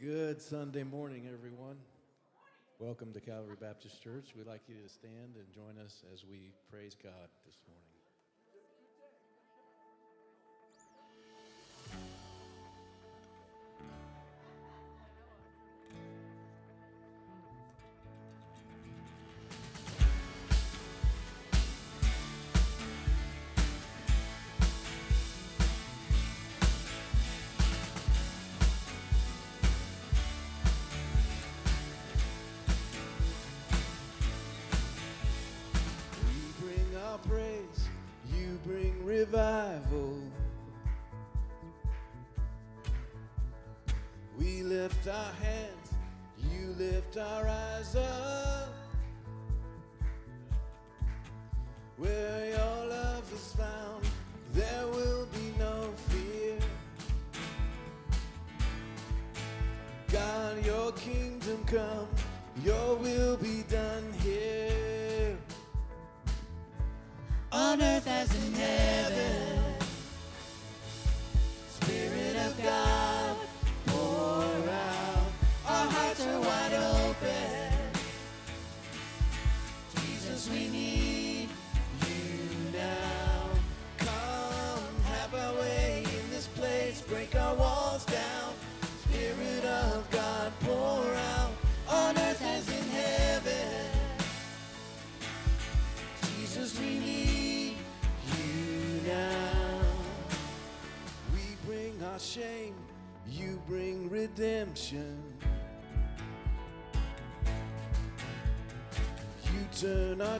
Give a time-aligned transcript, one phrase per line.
[0.00, 1.74] Good Sunday morning, everyone.
[2.78, 4.32] Welcome to Calvary Baptist Church.
[4.36, 7.77] We'd like you to stand and join us as we praise God this morning.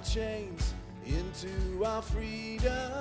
[0.01, 0.75] chains
[1.07, 2.98] into our freedom.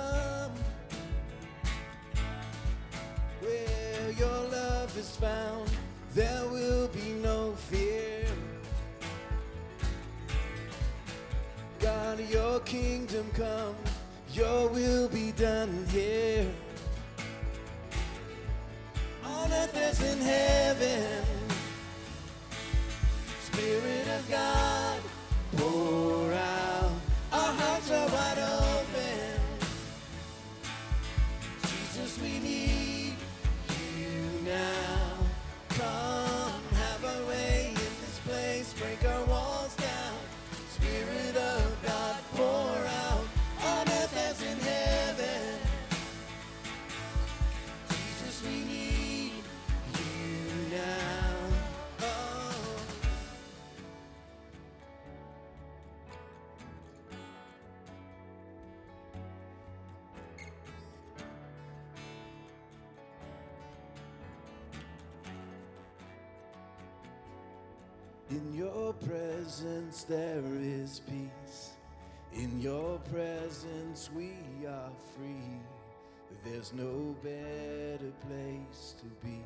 [76.50, 79.42] There's no better place to be.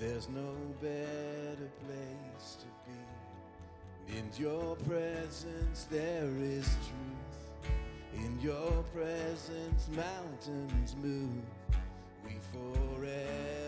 [0.00, 4.18] There's no better place to be.
[4.18, 7.72] In your presence there is truth.
[8.14, 11.44] In your presence mountains move.
[12.24, 13.61] We forever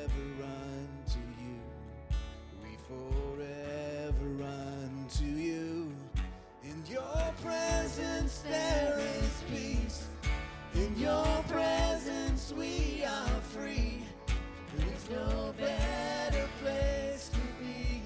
[15.14, 18.02] no better place to be.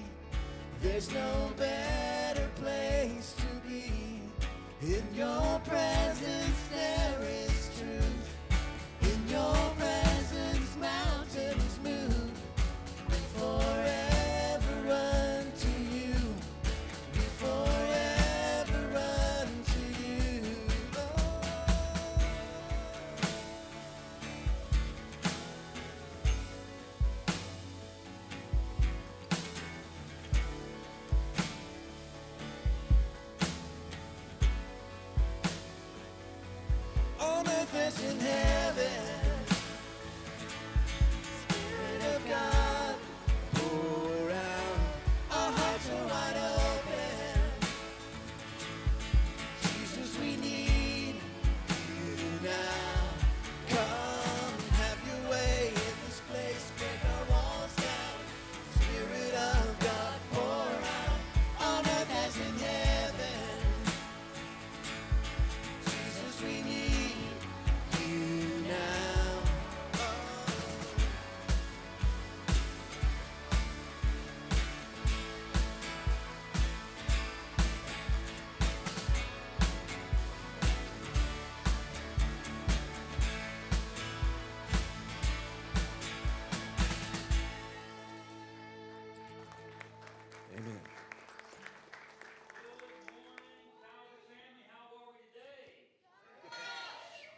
[0.81, 4.21] There's no better place to be
[4.81, 5.98] in your presence.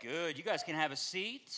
[0.01, 0.35] Good.
[0.35, 1.55] You guys can have a seat.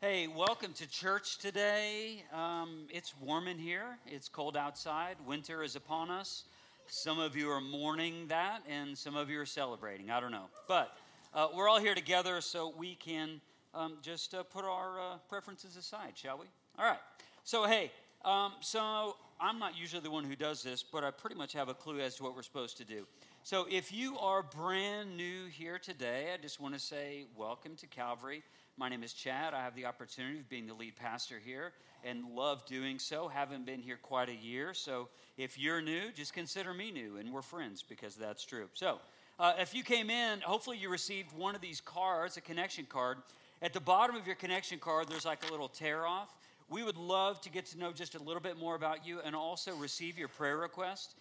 [0.00, 2.22] Hey, welcome to church today.
[2.32, 5.16] Um, it's warm in here, it's cold outside.
[5.26, 6.44] Winter is upon us.
[6.86, 10.08] Some of you are mourning that, and some of you are celebrating.
[10.08, 10.44] I don't know.
[10.68, 10.96] But
[11.34, 13.40] uh, we're all here together so we can
[13.74, 16.46] um, just uh, put our uh, preferences aside, shall we?
[16.78, 17.00] All right.
[17.42, 17.90] So, hey,
[18.24, 21.68] um, so I'm not usually the one who does this, but I pretty much have
[21.68, 23.04] a clue as to what we're supposed to do.
[23.46, 27.86] So, if you are brand new here today, I just want to say welcome to
[27.86, 28.42] Calvary.
[28.76, 29.54] My name is Chad.
[29.54, 31.70] I have the opportunity of being the lead pastor here
[32.02, 33.28] and love doing so.
[33.28, 34.74] Haven't been here quite a year.
[34.74, 35.06] So,
[35.38, 38.66] if you're new, just consider me new, and we're friends because that's true.
[38.74, 38.98] So,
[39.38, 43.18] uh, if you came in, hopefully you received one of these cards, a connection card.
[43.62, 46.34] At the bottom of your connection card, there's like a little tear off.
[46.68, 49.36] We would love to get to know just a little bit more about you and
[49.36, 51.14] also receive your prayer request.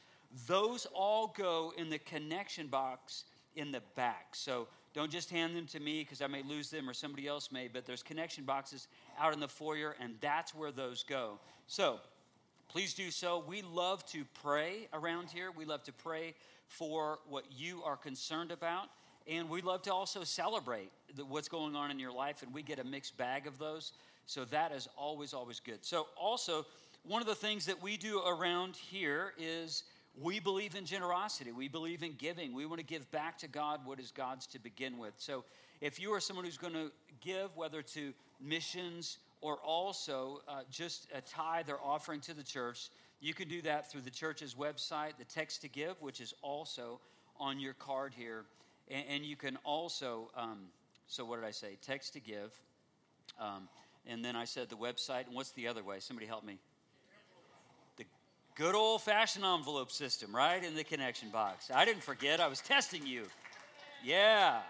[0.47, 4.29] Those all go in the connection box in the back.
[4.33, 7.51] So don't just hand them to me because I may lose them or somebody else
[7.51, 8.87] may, but there's connection boxes
[9.19, 11.39] out in the foyer, and that's where those go.
[11.67, 11.99] So
[12.69, 13.43] please do so.
[13.47, 15.51] We love to pray around here.
[15.51, 16.33] We love to pray
[16.67, 18.89] for what you are concerned about.
[19.27, 22.61] And we love to also celebrate the, what's going on in your life, and we
[22.61, 23.93] get a mixed bag of those.
[24.27, 25.83] So that is always, always good.
[25.83, 26.65] So, also,
[27.03, 29.83] one of the things that we do around here is
[30.21, 31.51] we believe in generosity.
[31.51, 32.53] We believe in giving.
[32.53, 35.13] We want to give back to God what is God's to begin with.
[35.17, 35.43] So
[35.81, 41.07] if you are someone who's going to give, whether to missions or also uh, just
[41.13, 45.17] a tithe or offering to the church, you can do that through the church's website,
[45.17, 46.99] the text to give, which is also
[47.39, 48.45] on your card here.
[48.87, 50.67] And, and you can also, um,
[51.07, 51.77] so what did I say?
[51.81, 52.51] Text to give.
[53.39, 53.67] Um,
[54.07, 55.25] and then I said the website.
[55.25, 55.99] And what's the other way?
[55.99, 56.59] Somebody help me.
[58.55, 60.63] Good old fashioned envelope system, right?
[60.63, 61.69] In the connection box.
[61.73, 63.23] I didn't forget, I was testing you.
[64.01, 64.61] Yeah.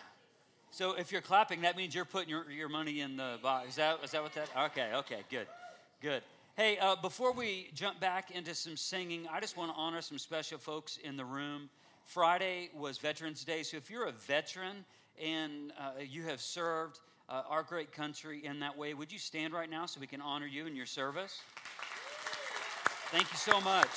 [0.71, 3.69] So if you're clapping, that means you're putting your, your money in the box.
[3.69, 4.49] Is that, is that what that?
[4.71, 5.45] Okay, okay, good,
[6.01, 6.23] good.
[6.57, 10.17] Hey, uh, before we jump back into some singing, I just want to honor some
[10.17, 11.69] special folks in the room.
[12.05, 14.83] Friday was Veterans Day, so if you're a veteran
[15.23, 19.53] and uh, you have served uh, our great country in that way, would you stand
[19.53, 21.41] right now so we can honor you in your service?
[23.11, 23.87] Thank you so much.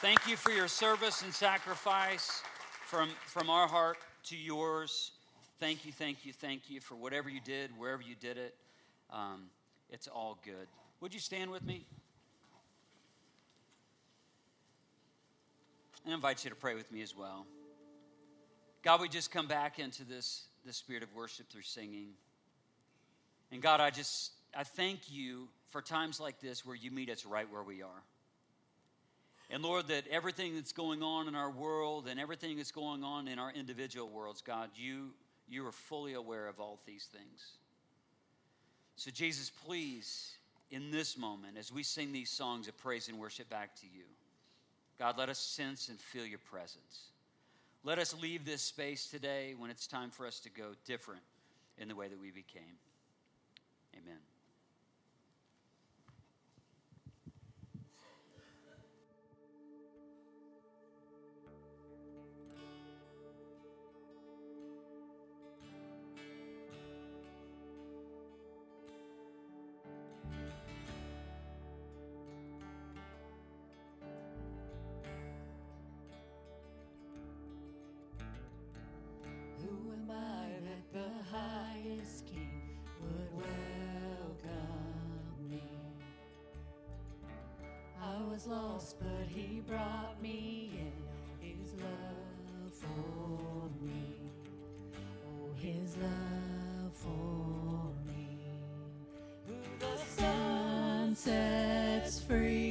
[0.00, 2.42] Thank you for your service and sacrifice
[2.86, 5.12] from, from our heart to yours.
[5.60, 8.56] Thank you, thank you, thank you for whatever you did, wherever you did it.
[9.10, 9.44] Um,
[9.90, 10.66] it's all good.
[11.00, 11.86] Would you stand with me?
[16.04, 17.46] And invite you to pray with me as well.
[18.82, 22.08] God, we just come back into this, this spirit of worship through singing.
[23.52, 27.26] And God, I just I thank you for times like this where you meet us
[27.26, 28.02] right where we are.
[29.50, 33.26] And Lord, that everything that's going on in our world and everything that's going on
[33.26, 35.10] in our individual worlds, God, you,
[35.48, 37.56] you are fully aware of all these things.
[38.96, 40.32] So, Jesus, please,
[40.70, 44.04] in this moment, as we sing these songs of praise and worship back to you,
[44.98, 47.10] God, let us sense and feel your presence.
[47.84, 51.22] Let us leave this space today when it's time for us to go different
[51.78, 52.78] in the way that we became.
[53.94, 54.18] Amen.
[88.42, 90.92] Was lost, but he brought me in.
[91.40, 94.16] His love for me.
[95.26, 98.38] Oh, his love for me.
[99.78, 102.61] The sun sets free.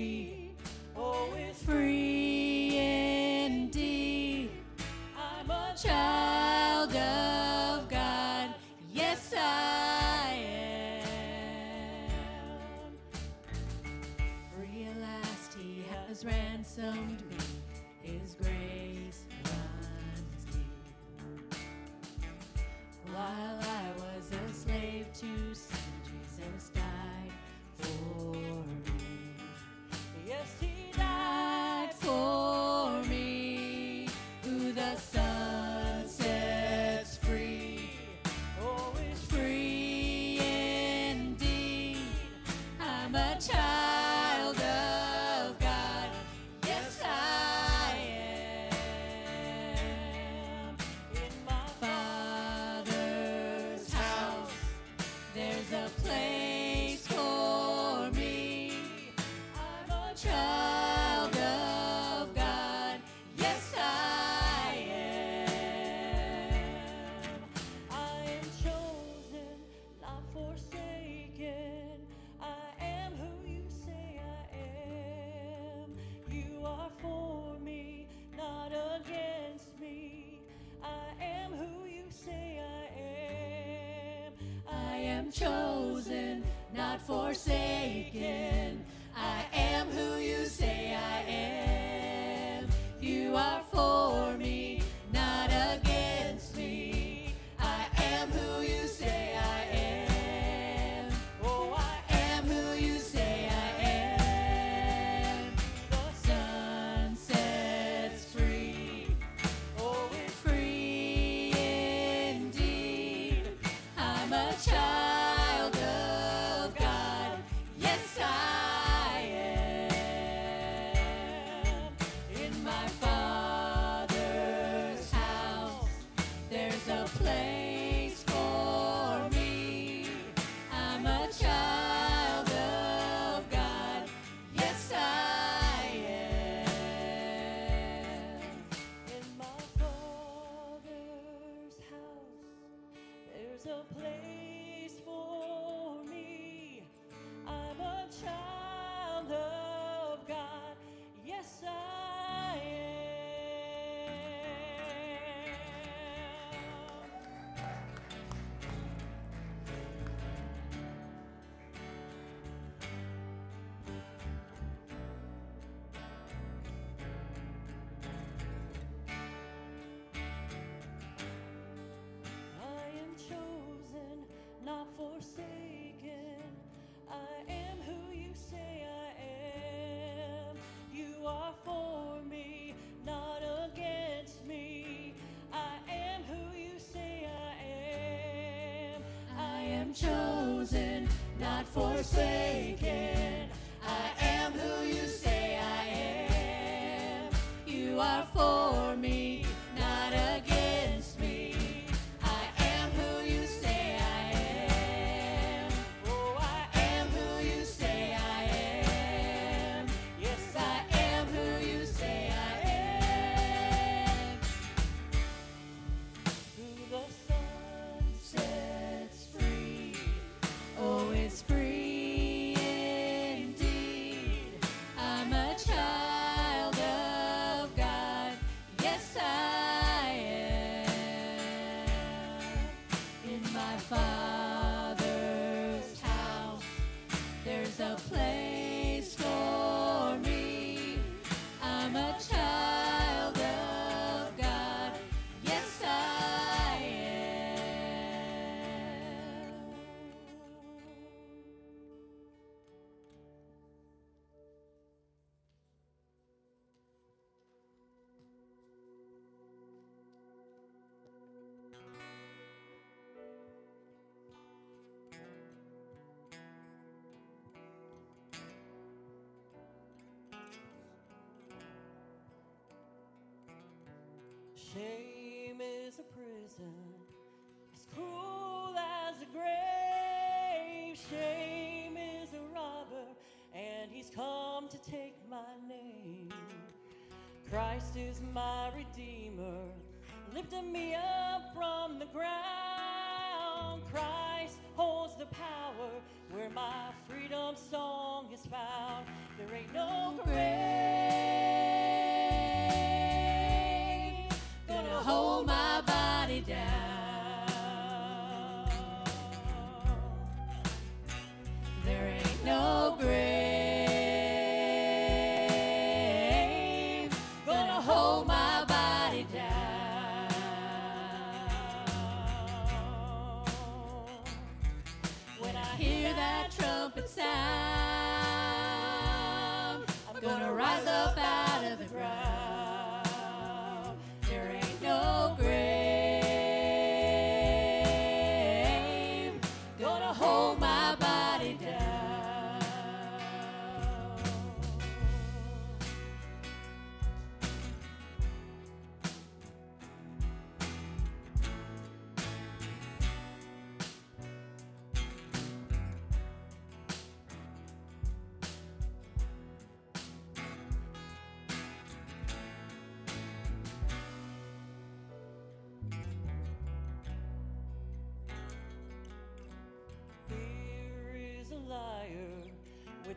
[189.94, 191.08] chosen,
[191.40, 193.50] not forsaken.
[193.86, 197.32] I am who you say I am.
[197.66, 198.81] You are for.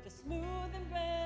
[0.05, 1.24] the smooth and red.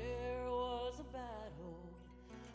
[0.00, 1.76] There was a battle,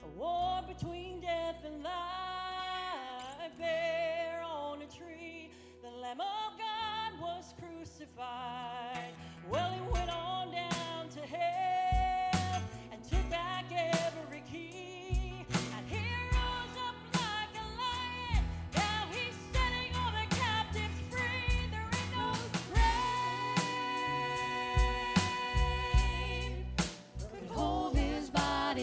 [0.03, 3.51] a war between death and life.
[3.59, 5.51] There on a tree,
[5.83, 8.86] the Lamb of God was crucified.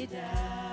[0.07, 0.64] down.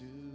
[0.00, 0.29] Too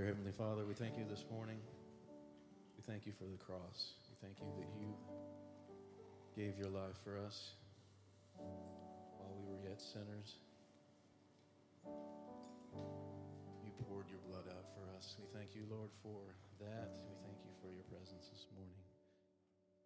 [0.00, 1.60] Dear Heavenly Father, we thank you this morning.
[2.72, 4.00] We thank you for the cross.
[4.08, 4.96] We thank you that you
[6.32, 7.52] gave your life for us
[8.32, 10.40] while we were yet sinners.
[13.60, 15.20] You poured your blood out for us.
[15.20, 16.24] We thank you, Lord, for
[16.64, 16.96] that.
[17.04, 18.80] We thank you for your presence this morning.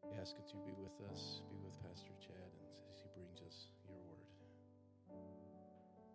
[0.07, 3.43] We ask that you be with us, be with Pastor Chad, and as he brings
[3.43, 4.31] us your word.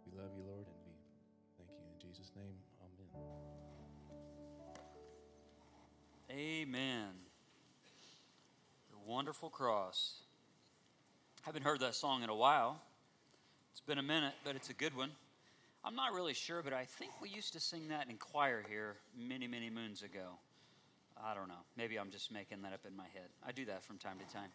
[0.08, 0.96] We love you, Lord, and we
[1.60, 1.84] Thank you.
[1.84, 3.49] In Jesus' name, amen.
[6.32, 7.10] Amen.
[8.92, 10.20] The wonderful cross.
[11.42, 12.80] Haven't heard that song in a while.
[13.72, 15.10] It's been a minute, but it's a good one.
[15.84, 18.98] I'm not really sure, but I think we used to sing that in choir here
[19.18, 20.38] many, many moons ago.
[21.24, 21.64] I don't know.
[21.78, 23.30] Maybe I'm just making that up in my head.
[23.46, 24.50] I do that from time to time.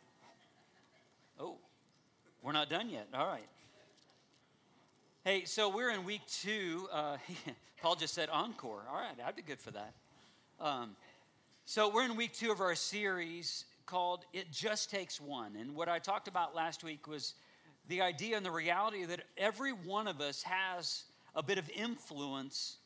[1.40, 1.56] Oh,
[2.42, 3.08] we're not done yet.
[3.12, 3.48] All right.
[5.24, 6.86] Hey, so we're in week two.
[6.92, 7.16] Uh,
[7.82, 8.82] Paul just said encore.
[8.88, 9.94] All right, I'd be good for that.
[10.60, 10.94] Um,
[11.66, 15.56] so we're in week two of our series called It Just Takes One.
[15.58, 17.32] And what I talked about last week was
[17.88, 21.04] the idea and the reality that every one of us has
[21.34, 22.76] a bit of influence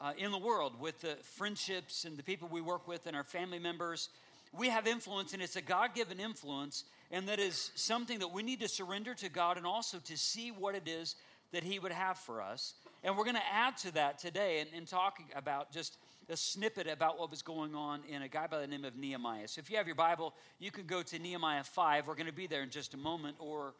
[0.00, 3.22] uh, in the world with the friendships and the people we work with and our
[3.22, 4.08] family members.
[4.52, 6.82] We have influence, and it's a God given influence,
[7.12, 10.50] and that is something that we need to surrender to God and also to see
[10.50, 11.14] what it is
[11.52, 12.74] that He would have for us.
[13.04, 15.98] And we're going to add to that today and, and talking about just
[16.28, 19.48] a snippet about what was going on in a guy by the name of Nehemiah.
[19.48, 22.06] So if you have your Bible, you can go to Nehemiah 5.
[22.06, 23.74] We're going to be there in just a moment, or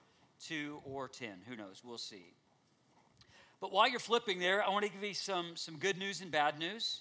[0.47, 1.29] 2 or 10.
[1.49, 1.83] Who knows?
[1.85, 2.35] We'll see.
[3.61, 6.31] But while you're flipping there, I want to give you some, some good news and
[6.31, 7.01] bad news.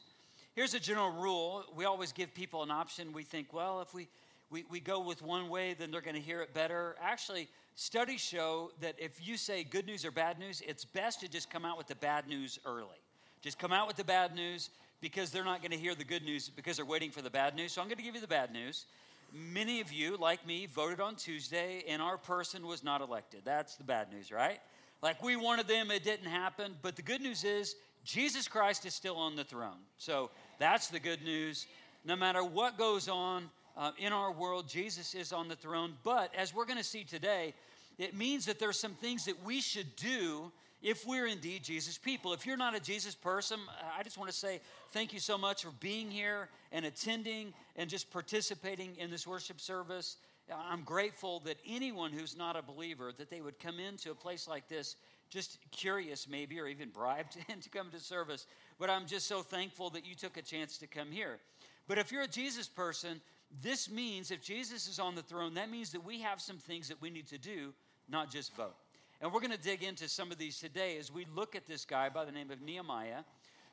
[0.55, 3.11] Here's a general rule we always give people an option.
[3.11, 4.07] We think, well, if we,
[4.49, 6.95] we, we go with one way, then they're going to hear it better.
[7.01, 11.27] Actually, studies show that if you say good news or bad news, it's best to
[11.27, 13.01] just come out with the bad news early.
[13.41, 14.69] Just come out with the bad news
[15.03, 17.57] because they're not going to hear the good news because they're waiting for the bad
[17.57, 17.73] news.
[17.73, 18.85] So I'm going to give you the bad news.
[19.33, 23.41] Many of you, like me, voted on Tuesday and our person was not elected.
[23.43, 24.59] That's the bad news, right?
[25.01, 26.75] Like we wanted them, it didn't happen.
[26.81, 27.75] But the good news is
[28.05, 29.81] Jesus Christ is still on the throne.
[29.97, 31.67] So that's the good news.
[32.05, 35.95] No matter what goes on uh, in our world, Jesus is on the throne.
[36.05, 37.53] But as we're going to see today,
[37.97, 40.49] it means that there's some things that we should do
[40.83, 42.33] if we're indeed Jesus people.
[42.33, 43.59] If you're not a Jesus person,
[43.97, 44.59] I just want to say
[44.91, 49.61] thank you so much for being here and attending and just participating in this worship
[49.61, 50.17] service.
[50.53, 54.45] I'm grateful that anyone who's not a believer that they would come into a place
[54.45, 54.97] like this
[55.29, 58.45] just curious maybe or even bribed to come to service.
[58.77, 61.39] But I'm just so thankful that you took a chance to come here.
[61.87, 63.21] But if you're a Jesus person,
[63.61, 66.89] this means if Jesus is on the throne, that means that we have some things
[66.89, 67.73] that we need to do,
[68.09, 68.75] not just vote.
[69.23, 71.85] And we're going to dig into some of these today as we look at this
[71.85, 73.23] guy by the name of Nehemiah,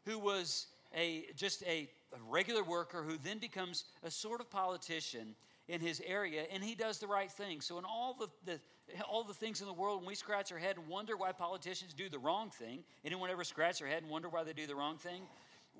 [0.04, 1.90] who was a just a,
[2.28, 5.34] regular worker who then becomes a sort of politician
[5.66, 7.60] in his area, and he does the right thing.
[7.60, 8.60] So, in all the, the
[9.08, 11.94] all the things in the world, when we scratch our head and wonder why politicians
[11.94, 14.76] do the wrong thing, anyone ever scratch their head and wonder why they do the
[14.76, 15.22] wrong thing?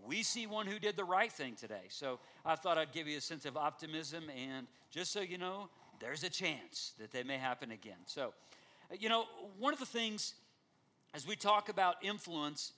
[0.06, 1.84] we see one who did the right thing today.
[1.88, 5.68] So I thought I'd give you a sense of optimism, and just so you know,
[6.00, 7.98] there's a chance that they may happen again.
[8.06, 8.32] So,
[8.98, 9.24] you know,
[9.58, 10.34] one of the things
[11.14, 12.72] as we talk about influence,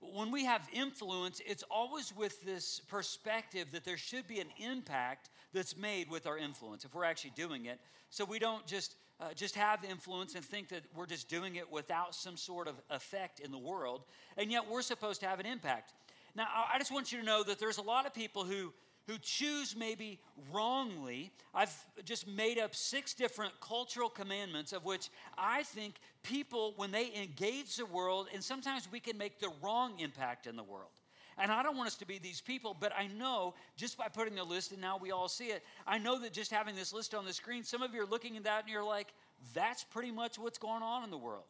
[0.00, 5.30] when we have influence, it's always with this perspective that there should be an impact
[5.52, 7.80] that's made with our influence if we're actually doing it.
[8.10, 11.70] So we don't just uh, just have influence and think that we're just doing it
[11.72, 14.04] without some sort of effect in the world,
[14.36, 15.92] and yet we're supposed to have an impact.
[16.36, 18.72] Now, I just want you to know that there's a lot of people who
[19.08, 20.20] who choose maybe
[20.52, 21.32] wrongly.
[21.54, 27.10] I've just made up six different cultural commandments of which I think people, when they
[27.16, 30.90] engage the world, and sometimes we can make the wrong impact in the world.
[31.38, 34.34] And I don't want us to be these people, but I know just by putting
[34.34, 37.14] the list, and now we all see it, I know that just having this list
[37.14, 39.08] on the screen, some of you are looking at that and you're like,
[39.54, 41.44] that's pretty much what's going on in the world.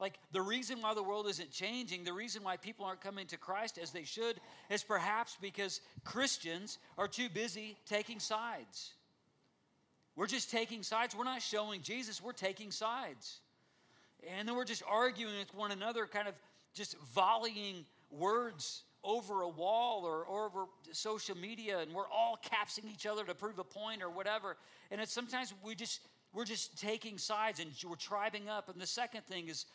[0.00, 3.36] Like the reason why the world isn't changing, the reason why people aren't coming to
[3.36, 4.40] Christ as they should,
[4.70, 8.94] is perhaps because Christians are too busy taking sides.
[10.16, 11.14] We're just taking sides.
[11.14, 13.40] We're not showing Jesus, we're taking sides.
[14.28, 16.34] And then we're just arguing with one another, kind of
[16.74, 22.84] just volleying words over a wall or, or over social media, and we're all capsing
[22.92, 24.56] each other to prove a point or whatever.
[24.90, 26.00] And it's sometimes we just
[26.32, 28.68] we're just taking sides and we're tribing up.
[28.68, 29.66] And the second thing is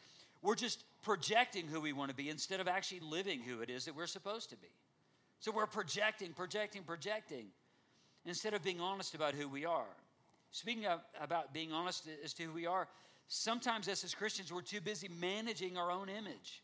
[0.41, 3.85] we're just projecting who we want to be instead of actually living who it is
[3.85, 4.67] that we're supposed to be.
[5.39, 7.47] So we're projecting, projecting, projecting
[8.25, 9.85] instead of being honest about who we are.
[10.51, 12.87] Speaking of, about being honest as to who we are,
[13.27, 16.61] sometimes us as Christians, we're too busy managing our own image.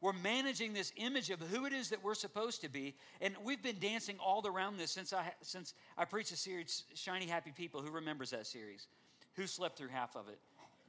[0.00, 3.62] We're managing this image of who it is that we're supposed to be, and we've
[3.62, 7.82] been dancing all around this since I since I preached a series, "Shiny Happy People."
[7.82, 8.88] Who remembers that series?
[9.34, 10.40] Who slept through half of it?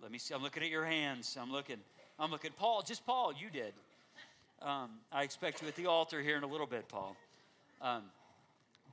[0.02, 0.34] Let me see.
[0.34, 1.38] I'm looking at your hands.
[1.40, 1.78] I'm looking.
[2.20, 2.52] I'm looking.
[2.58, 3.74] Paul, just Paul, you did.
[4.62, 7.16] Um, I expect you at the altar here in a little bit, Paul.
[7.82, 8.04] Um,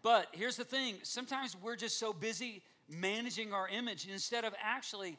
[0.03, 5.17] but here's the thing sometimes we're just so busy managing our image instead of actually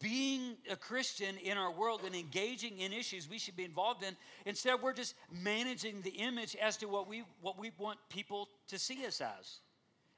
[0.00, 4.14] being a Christian in our world and engaging in issues we should be involved in.
[4.44, 8.78] Instead, we're just managing the image as to what we, what we want people to
[8.78, 9.60] see us as,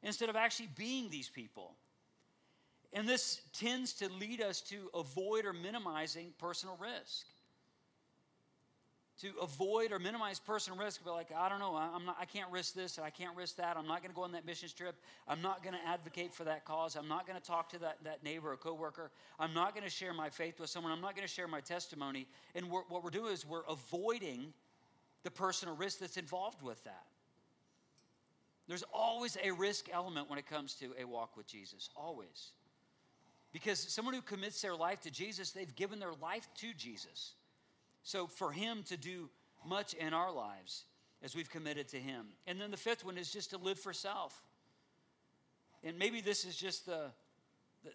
[0.03, 1.73] instead of actually being these people.
[2.93, 7.27] And this tends to lead us to avoid or minimizing personal risk.
[9.21, 12.51] To avoid or minimize personal risk, but like, I don't know, I'm not, I can't
[12.51, 13.77] risk this, I can't risk that.
[13.77, 14.97] I'm not going to go on that mission trip.
[15.29, 16.97] I'm not going to advocate for that cause.
[16.97, 19.11] I'm not going to talk to that, that neighbor or coworker.
[19.39, 20.91] I'm not going to share my faith with someone.
[20.91, 22.27] I'm not going to share my testimony.
[22.55, 24.55] And we're, what we're doing is we're avoiding
[25.23, 27.05] the personal risk that's involved with that.
[28.69, 32.53] There's always a risk element when it comes to a walk with Jesus, always.
[33.53, 37.35] Because someone who commits their life to Jesus, they've given their life to Jesus.
[38.03, 39.29] So for Him to do
[39.67, 40.85] much in our lives
[41.23, 42.27] as we've committed to Him.
[42.47, 44.41] And then the fifth one is just to live for self.
[45.83, 47.07] And maybe this is just the,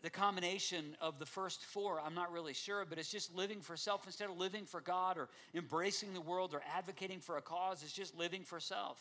[0.02, 2.02] the, combination of the first four.
[2.02, 5.18] I'm not really sure, but it's just living for self instead of living for God
[5.18, 7.84] or embracing the world or advocating for a cause.
[7.84, 8.98] It's just living for self.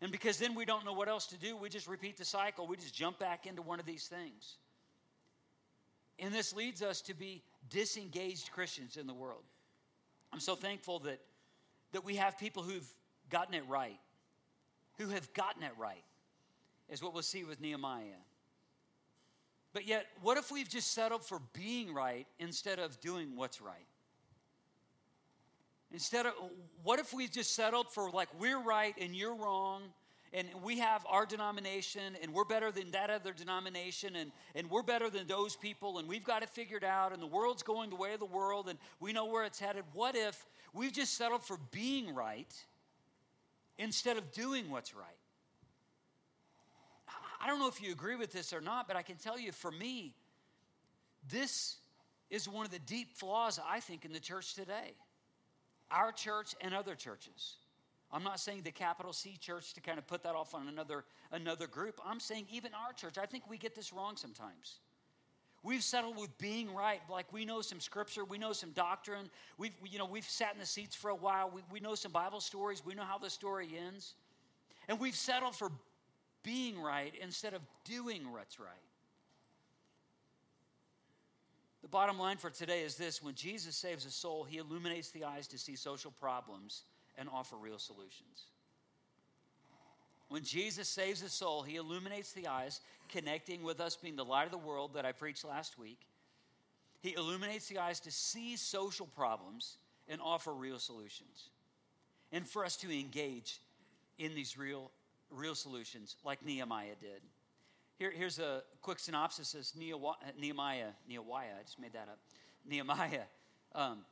[0.00, 2.66] And because then we don't know what else to do, we just repeat the cycle.
[2.66, 4.56] We just jump back into one of these things.
[6.18, 9.42] And this leads us to be disengaged Christians in the world.
[10.32, 11.20] I'm so thankful that,
[11.92, 12.88] that we have people who've
[13.30, 13.98] gotten it right,
[14.98, 16.04] who have gotten it right,
[16.88, 18.04] is what we'll see with Nehemiah.
[19.72, 23.86] But yet, what if we've just settled for being right instead of doing what's right?
[25.92, 26.32] Instead of,
[26.82, 29.82] what if we've just settled for like, we're right and you're wrong?
[30.34, 34.82] And we have our denomination and we're better than that other denomination and, and we're
[34.82, 37.96] better than those people and we've got it figured out and the world's going the
[37.96, 39.84] way of the world and we know where it's headed.
[39.92, 42.52] What if we've just settled for being right
[43.78, 45.04] instead of doing what's right?
[47.40, 49.52] I don't know if you agree with this or not, but I can tell you
[49.52, 50.14] for me,
[51.30, 51.76] this
[52.28, 54.94] is one of the deep flaws, I think, in the church today.
[55.90, 57.56] Our church and other churches.
[58.14, 61.04] I'm not saying the capital C church to kind of put that off on another,
[61.32, 62.00] another group.
[62.06, 63.18] I'm saying even our church.
[63.18, 64.78] I think we get this wrong sometimes.
[65.64, 69.30] We've settled with being right, like we know some scripture, we know some doctrine.
[69.58, 71.50] We've, you know, we've sat in the seats for a while.
[71.52, 72.84] We, we know some Bible stories.
[72.84, 74.14] We know how the story ends.
[74.88, 75.72] And we've settled for
[76.44, 78.68] being right instead of doing what's right.
[81.82, 85.24] The bottom line for today is this when Jesus saves a soul, he illuminates the
[85.24, 86.84] eyes to see social problems
[87.16, 88.46] and offer real solutions.
[90.28, 94.46] When Jesus saves a soul, he illuminates the eyes, connecting with us being the light
[94.46, 96.00] of the world that I preached last week.
[97.00, 99.76] He illuminates the eyes to see social problems
[100.08, 101.50] and offer real solutions.
[102.32, 103.60] And for us to engage
[104.18, 104.90] in these real,
[105.30, 107.20] real solutions, like Nehemiah did.
[107.98, 110.92] Here, here's a quick synopsis of Nehemiah.
[111.08, 112.18] Nehemiah, I just made that up.
[112.66, 113.22] Nehemiah.
[113.74, 114.04] Um,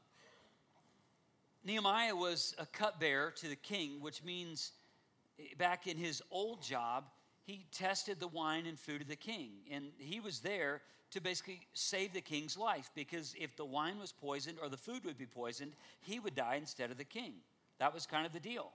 [1.65, 4.73] Nehemiah was a cupbearer to the king, which means
[5.39, 7.05] eh, back in his old job,
[7.45, 9.51] he tested the wine and food of the king.
[9.71, 10.83] And he was there
[11.13, 15.05] to basically save the king's life because if the wine was poisoned or the food
[15.05, 17.35] would be poisoned, he would die instead of the king.
[17.79, 18.71] That was kind of the deal.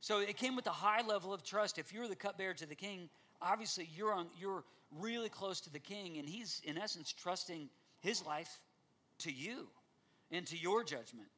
[0.00, 1.78] So it came with a high level of trust.
[1.78, 3.08] If you're the cupbearer to the king,
[3.42, 4.64] obviously you're on you're
[5.00, 7.68] really close to the king, and he's in essence trusting
[8.00, 8.60] his life
[9.18, 9.66] to you
[10.30, 11.28] and to your judgment.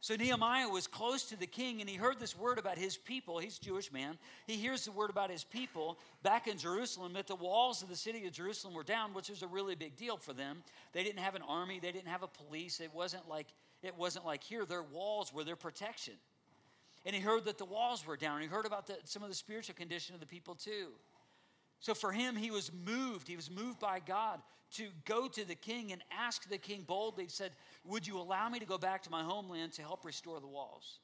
[0.00, 3.38] So Nehemiah was close to the king and he heard this word about his people.
[3.38, 4.16] He's a Jewish man.
[4.46, 7.96] He hears the word about his people back in Jerusalem that the walls of the
[7.96, 10.62] city of Jerusalem were down, which was a really big deal for them.
[10.92, 12.80] They didn't have an army, they didn't have a police.
[12.80, 13.48] It wasn't like
[13.82, 16.14] it wasn't like here their walls were their protection.
[17.04, 18.40] And he heard that the walls were down.
[18.40, 20.88] He heard about the, some of the spiritual condition of the people too.
[21.80, 23.28] So for him, he was moved.
[23.28, 24.40] He was moved by God
[24.76, 27.52] to go to the king and ask the king boldly, he said,
[27.84, 30.98] Would you allow me to go back to my homeland to help restore the walls?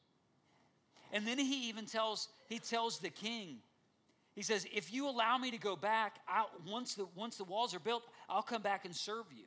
[1.12, 3.59] And then he even tells, he tells the king,
[4.35, 7.75] he says, If you allow me to go back, I'll, once, the, once the walls
[7.75, 9.45] are built, I'll come back and serve you.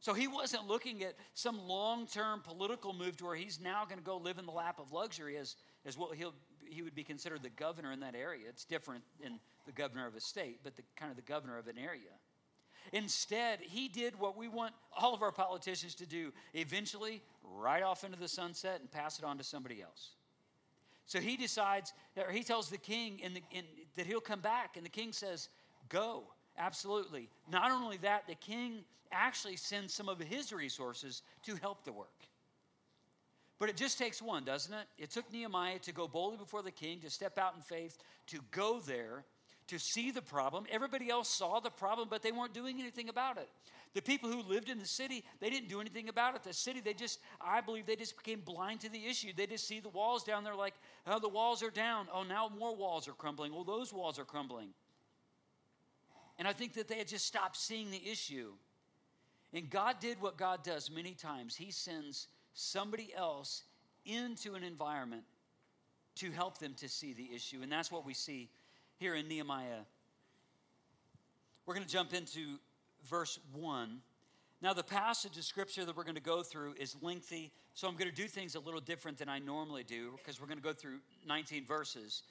[0.00, 3.98] So he wasn't looking at some long term political move to where he's now going
[3.98, 6.34] to go live in the lap of luxury as, as what he'll,
[6.70, 8.46] he would be considered the governor in that area.
[8.48, 11.66] It's different than the governor of a state, but the kind of the governor of
[11.68, 12.10] an area.
[12.92, 18.04] Instead, he did what we want all of our politicians to do eventually, right off
[18.04, 20.10] into the sunset and pass it on to somebody else.
[21.06, 23.64] So he decides, or he tells the king in the, in,
[23.96, 25.48] that he'll come back, and the king says,
[25.88, 26.24] Go,
[26.58, 27.30] absolutely.
[27.50, 32.08] Not only that, the king actually sends some of his resources to help the work.
[33.58, 34.86] But it just takes one, doesn't it?
[34.98, 37.98] It took Nehemiah to go boldly before the king, to step out in faith,
[38.28, 39.24] to go there
[39.68, 40.64] to see the problem.
[40.70, 43.48] Everybody else saw the problem, but they weren't doing anything about it.
[43.94, 46.42] The people who lived in the city, they didn't do anything about it.
[46.42, 49.32] The city, they just, I believe, they just became blind to the issue.
[49.36, 50.74] They just see the walls down there like,
[51.06, 52.08] oh, the walls are down.
[52.12, 53.52] Oh, now more walls are crumbling.
[53.54, 54.68] Oh, those walls are crumbling.
[56.38, 58.52] And I think that they had just stopped seeing the issue.
[59.52, 63.64] And God did what God does many times He sends somebody else
[64.04, 65.22] into an environment
[66.16, 67.60] to help them to see the issue.
[67.62, 68.48] And that's what we see
[68.98, 69.84] here in Nehemiah.
[71.66, 72.58] We're going to jump into
[73.08, 73.98] verse 1.
[74.60, 77.94] Now, the passage of scripture that we're going to go through is lengthy, so I'm
[77.94, 80.64] going to do things a little different than I normally do because we're going to
[80.64, 82.22] go through 19 verses.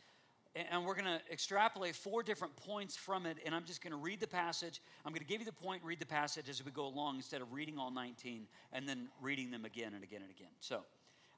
[0.71, 3.97] And we're going to extrapolate four different points from it, and I'm just going to
[3.97, 4.81] read the passage.
[5.05, 7.41] I'm going to give you the point, read the passage as we go along instead
[7.41, 10.51] of reading all 19 and then reading them again and again and again.
[10.59, 10.81] So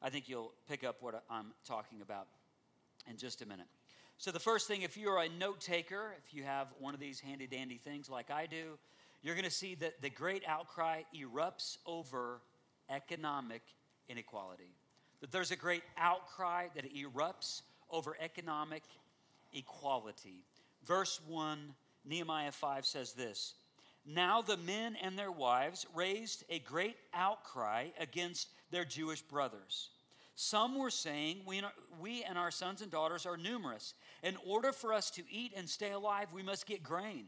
[0.01, 2.28] I think you'll pick up what I'm talking about
[3.09, 3.67] in just a minute.
[4.17, 7.22] So, the first thing, if you're a note taker, if you have one of these
[7.22, 8.78] handy dandy things like I do,
[9.22, 12.41] you're going to see that the great outcry erupts over
[12.89, 13.61] economic
[14.09, 14.74] inequality.
[15.22, 18.84] That there's a great outcry that erupts over economic
[19.54, 20.43] equality.
[20.86, 21.74] Verse 1,
[22.06, 23.56] Nehemiah 5 says this
[24.06, 29.89] Now the men and their wives raised a great outcry against their Jewish brothers.
[30.36, 33.93] Some were saying, we, and our sons and daughters are numerous.
[34.24, 37.26] In order for us to eat and stay alive, we must get grain.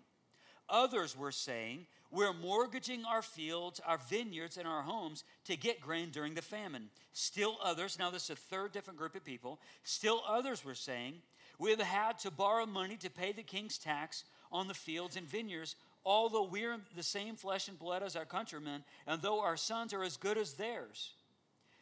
[0.70, 6.10] Others were saying, We're mortgaging our fields, our vineyards, and our homes to get grain
[6.12, 6.90] during the famine.
[7.12, 11.16] Still others, now this is a third different group of people, still others were saying,
[11.62, 15.30] We have had to borrow money to pay the king's tax on the fields and
[15.30, 19.94] vineyards, although we're the same flesh and blood as our countrymen, and though our sons
[19.94, 21.12] are as good as theirs.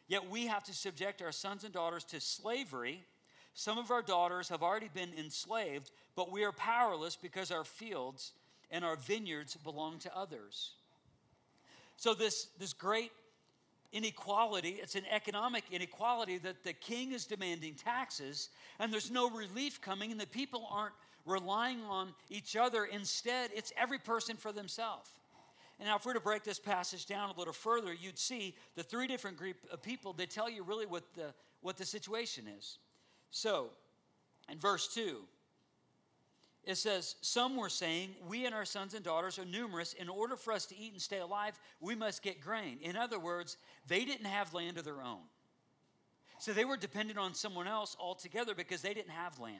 [0.06, 3.02] Yet we have to subject our sons and daughters to slavery.
[3.54, 8.32] Some of our daughters have already been enslaved, but we are powerless because our fields
[8.70, 10.72] and our vineyards belong to others.
[11.96, 13.12] So, this, this great
[13.92, 19.80] inequality, it's an economic inequality that the king is demanding taxes and there's no relief
[19.80, 20.94] coming, and the people aren't
[21.26, 22.84] relying on each other.
[22.84, 25.10] Instead, it's every person for themselves.
[25.78, 28.82] And now, if we're to break this passage down a little further, you'd see the
[28.82, 30.12] three different group of people.
[30.12, 31.32] They tell you really what the,
[31.62, 32.78] what the situation is.
[33.30, 33.70] So,
[34.50, 35.20] in verse 2,
[36.64, 39.94] it says, Some were saying, We and our sons and daughters are numerous.
[39.94, 42.78] In order for us to eat and stay alive, we must get grain.
[42.82, 43.56] In other words,
[43.86, 45.20] they didn't have land of their own.
[46.38, 49.58] So they were dependent on someone else altogether because they didn't have land.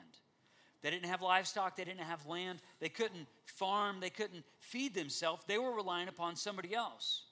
[0.81, 5.43] They didn't have livestock, they didn't have land, they couldn't farm, they couldn't feed themselves.
[5.45, 7.25] They were relying upon somebody else.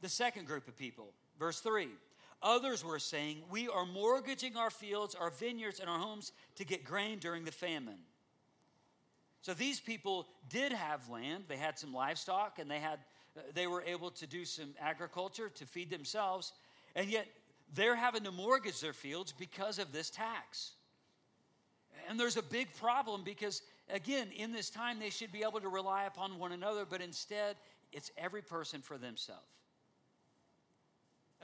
[0.00, 1.88] The second group of people, verse 3
[2.42, 6.84] Others were saying, We are mortgaging our fields, our vineyards, and our homes to get
[6.84, 7.98] grain during the famine.
[9.44, 11.44] So these people did have land.
[11.48, 12.98] They had some livestock and they, had,
[13.36, 16.54] uh, they were able to do some agriculture to feed themselves.
[16.96, 17.26] And yet
[17.74, 20.72] they're having to mortgage their fields because of this tax.
[22.08, 23.60] And there's a big problem because,
[23.90, 27.56] again, in this time, they should be able to rely upon one another, but instead,
[27.92, 29.42] it's every person for themselves.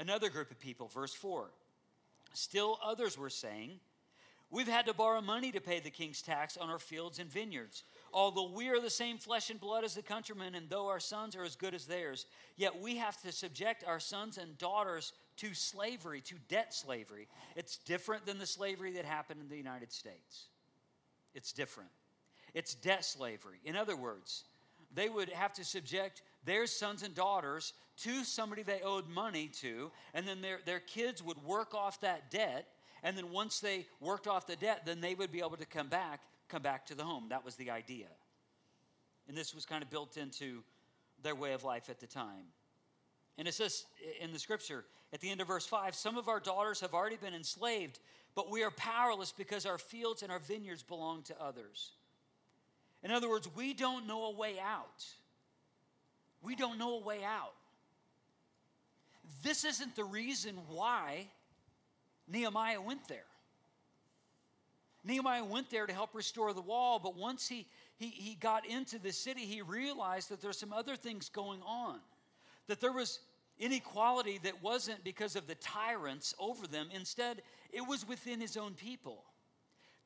[0.00, 1.50] Another group of people, verse 4.
[2.32, 3.80] Still others were saying,
[4.50, 7.84] We've had to borrow money to pay the king's tax on our fields and vineyards.
[8.12, 11.36] Although we are the same flesh and blood as the countrymen, and though our sons
[11.36, 12.26] are as good as theirs,
[12.56, 17.28] yet we have to subject our sons and daughters to slavery, to debt slavery.
[17.54, 20.46] It's different than the slavery that happened in the United States.
[21.34, 21.90] It's different.
[22.54, 23.60] It's debt slavery.
[23.64, 24.44] In other words,
[24.92, 29.90] they would have to subject their sons and daughters to somebody they owed money to,
[30.14, 32.66] and then their, their kids would work off that debt.
[33.02, 35.88] And then once they worked off the debt, then they would be able to come
[35.88, 37.26] back, come back to the home.
[37.30, 38.08] That was the idea.
[39.28, 40.62] And this was kind of built into
[41.22, 42.44] their way of life at the time.
[43.38, 43.86] And it says
[44.20, 47.16] in the scripture at the end of verse 5 some of our daughters have already
[47.16, 48.00] been enslaved,
[48.34, 51.92] but we are powerless because our fields and our vineyards belong to others.
[53.02, 55.06] In other words, we don't know a way out.
[56.42, 57.54] We don't know a way out.
[59.42, 61.28] This isn't the reason why
[62.28, 63.24] Nehemiah went there.
[65.02, 67.66] Nehemiah went there to help restore the wall, but once he,
[67.96, 71.98] he, he got into the city, he realized that there's some other things going on.
[72.66, 73.20] That there was
[73.58, 78.74] inequality that wasn't because of the tyrants over them, instead, it was within his own
[78.74, 79.24] people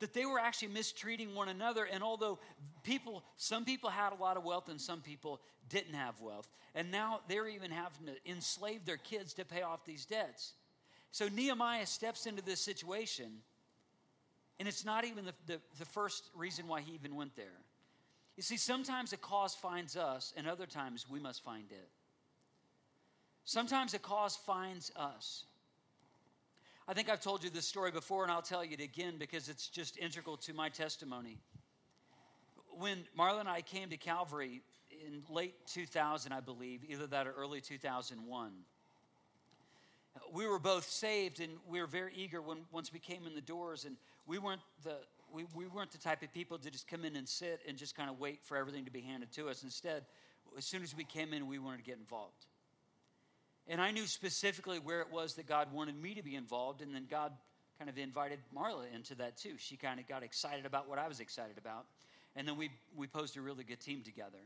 [0.01, 1.84] that they were actually mistreating one another.
[1.84, 2.38] And although
[2.82, 6.90] people, some people had a lot of wealth and some people didn't have wealth, and
[6.90, 10.53] now they're even having to enslave their kids to pay off these debts.
[11.11, 13.32] So Nehemiah steps into this situation,
[14.59, 17.62] and it's not even the, the, the first reason why he even went there.
[18.36, 21.88] You see, sometimes a cause finds us, and other times we must find it.
[23.45, 25.45] Sometimes a cause finds us.
[26.87, 29.49] I think I've told you this story before, and I'll tell you it again because
[29.49, 31.39] it's just integral to my testimony.
[32.76, 34.61] When Marla and I came to Calvary
[34.91, 38.53] in late 2000, I believe, either that or early 2001,
[40.30, 43.41] we were both saved, and we were very eager when once we came in the
[43.41, 44.99] doors, and we weren't the
[45.32, 47.97] we, we weren't the type of people to just come in and sit and just
[47.97, 49.64] kind of wait for everything to be handed to us.
[49.64, 50.05] Instead,
[50.57, 52.47] as soon as we came in, we wanted to get involved.
[53.68, 56.94] And I knew specifically where it was that God wanted me to be involved, and
[56.94, 57.32] then God
[57.78, 59.54] kind of invited Marla into that too.
[59.58, 61.86] She kind of got excited about what I was excited about,
[62.36, 64.38] and then we, we posed a really good team together.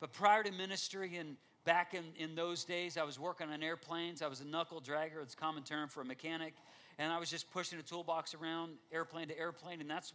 [0.00, 4.22] But prior to ministry and back in, in those days, I was working on airplanes.
[4.22, 6.54] I was a knuckle dragger, it's a common term for a mechanic,
[6.98, 10.12] and I was just pushing a toolbox around airplane to airplane, and that's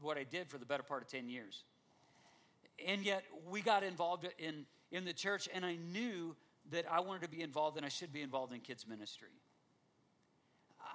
[0.00, 1.64] what I did for the better part of 10 years.
[2.86, 6.34] And yet, we got involved in, in the church, and I knew
[6.72, 9.28] that I wanted to be involved and I should be involved in kids' ministry.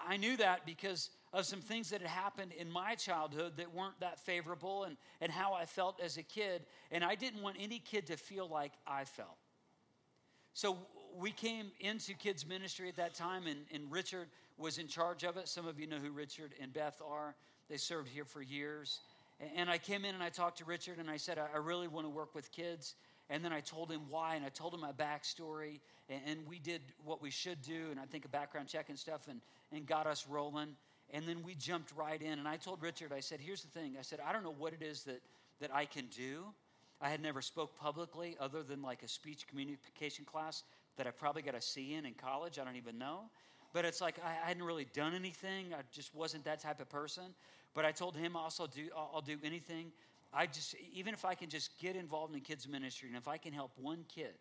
[0.08, 4.00] I knew that because of some things that had happened in my childhood that weren't
[4.00, 6.66] that favorable and, and how I felt as a kid.
[6.92, 9.38] And I didn't want any kid to feel like I felt.
[10.54, 10.78] So
[11.16, 15.38] we came into kids' ministry at that time, and, and Richard was in charge of
[15.38, 15.48] it.
[15.48, 17.36] Some of you know who Richard and Beth are.
[17.70, 19.00] They served here for years.
[19.56, 22.06] And I came in and I talked to Richard and I said, I really want
[22.06, 22.96] to work with kids.
[23.30, 26.60] And then I told him why, and I told him my backstory, and, and we
[26.60, 29.42] did what we should do, and I think a background check and stuff, and,
[29.74, 30.76] and got us rolling.
[31.12, 33.96] And then we jumped right in, and I told Richard, I said, here's the thing.
[34.00, 35.22] I said, I don't know what it is that,
[35.60, 36.46] that I can do.
[37.02, 40.64] I had never spoke publicly other than like a speech communication class
[40.98, 42.58] that I probably got a C in in college.
[42.60, 43.22] I don't even know.
[43.74, 45.74] But it's like I, hadn't really done anything.
[45.74, 47.36] I just wasn't that type of person.
[47.76, 49.92] But I told him also do I'll do anything
[50.38, 53.38] I just, even if I can just get involved in kids' ministry, and if I
[53.38, 54.36] can help one kid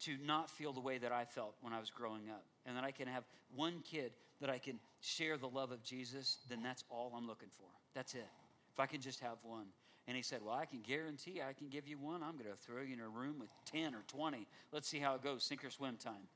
[0.00, 2.84] to not feel the way that I felt when I was growing up, and that
[2.84, 3.24] I can have
[3.56, 7.48] one kid that I can share the love of Jesus, then that's all I'm looking
[7.48, 7.64] for.
[7.94, 8.28] That's it.
[8.74, 9.64] If I can just have one.
[10.06, 12.22] And he said, Well, I can guarantee I can give you one.
[12.22, 14.46] I'm going to throw you in a room with 10 or 20.
[14.72, 16.28] Let's see how it goes, sink or swim time.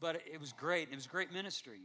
[0.00, 0.88] But it was great.
[0.90, 1.80] It was great ministry.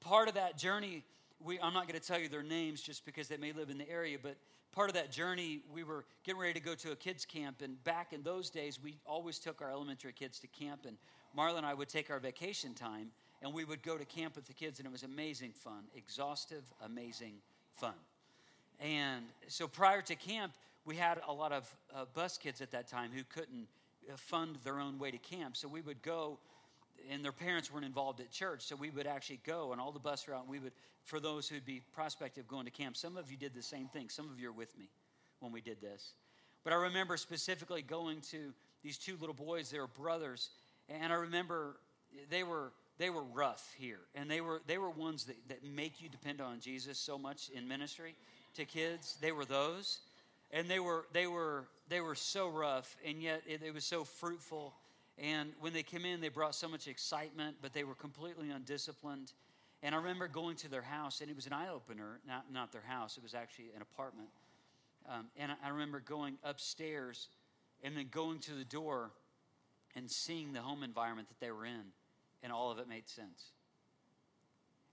[0.00, 1.02] Part of that journey
[1.44, 3.78] we, I'm not going to tell you their names just because they may live in
[3.78, 4.36] the area, but
[4.72, 7.62] part of that journey, we were getting ready to go to a kids' camp.
[7.62, 10.86] And back in those days, we always took our elementary kids to camp.
[10.86, 10.96] And
[11.36, 13.10] Marla and I would take our vacation time
[13.42, 16.64] and we would go to camp with the kids, and it was amazing fun, exhaustive,
[16.82, 17.34] amazing
[17.76, 17.92] fun.
[18.80, 20.54] And so prior to camp,
[20.86, 23.66] we had a lot of uh, bus kids at that time who couldn't
[24.10, 25.58] uh, fund their own way to camp.
[25.58, 26.38] So we would go
[27.10, 29.98] and their parents weren't involved at church, so we would actually go, and all the
[29.98, 30.72] bus route, and we would,
[31.04, 34.08] for those who'd be prospective going to camp, some of you did the same thing.
[34.08, 34.88] Some of you are with me
[35.40, 36.12] when we did this.
[36.64, 40.50] But I remember specifically going to these two little boys, they were brothers,
[40.88, 41.76] and I remember
[42.30, 46.00] they were they were rough here, and they were they were ones that, that make
[46.00, 48.14] you depend on Jesus so much in ministry
[48.54, 49.16] to kids.
[49.20, 49.98] They were those,
[50.52, 54.04] and they were they were they were so rough, and yet it, it was so
[54.04, 54.74] fruitful.
[55.18, 59.32] And when they came in, they brought so much excitement, but they were completely undisciplined.
[59.82, 62.20] And I remember going to their house, and it was an eye opener.
[62.26, 64.28] Not not their house; it was actually an apartment.
[65.08, 67.28] Um, and I, remember going upstairs,
[67.82, 69.10] and then going to the door,
[69.94, 71.92] and seeing the home environment that they were in
[72.44, 73.52] and all of it made sense.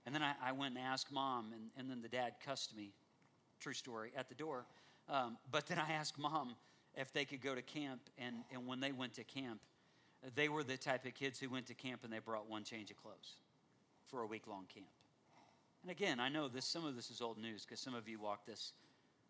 [0.06, 2.90] And then I, I went and asked mom, and, and, then the dad cussed me,
[3.60, 4.64] true story, at the door.
[5.08, 6.56] Um, but then I asked mom
[6.96, 9.60] if they could go to camp, and, and when they went to camp,
[10.34, 12.90] they were the type of kids who went to camp and they brought one change
[12.90, 13.36] of clothes
[14.08, 14.86] for a week long camp.
[15.82, 18.20] And again, I know this some of this is old news because some of you
[18.20, 18.72] walked this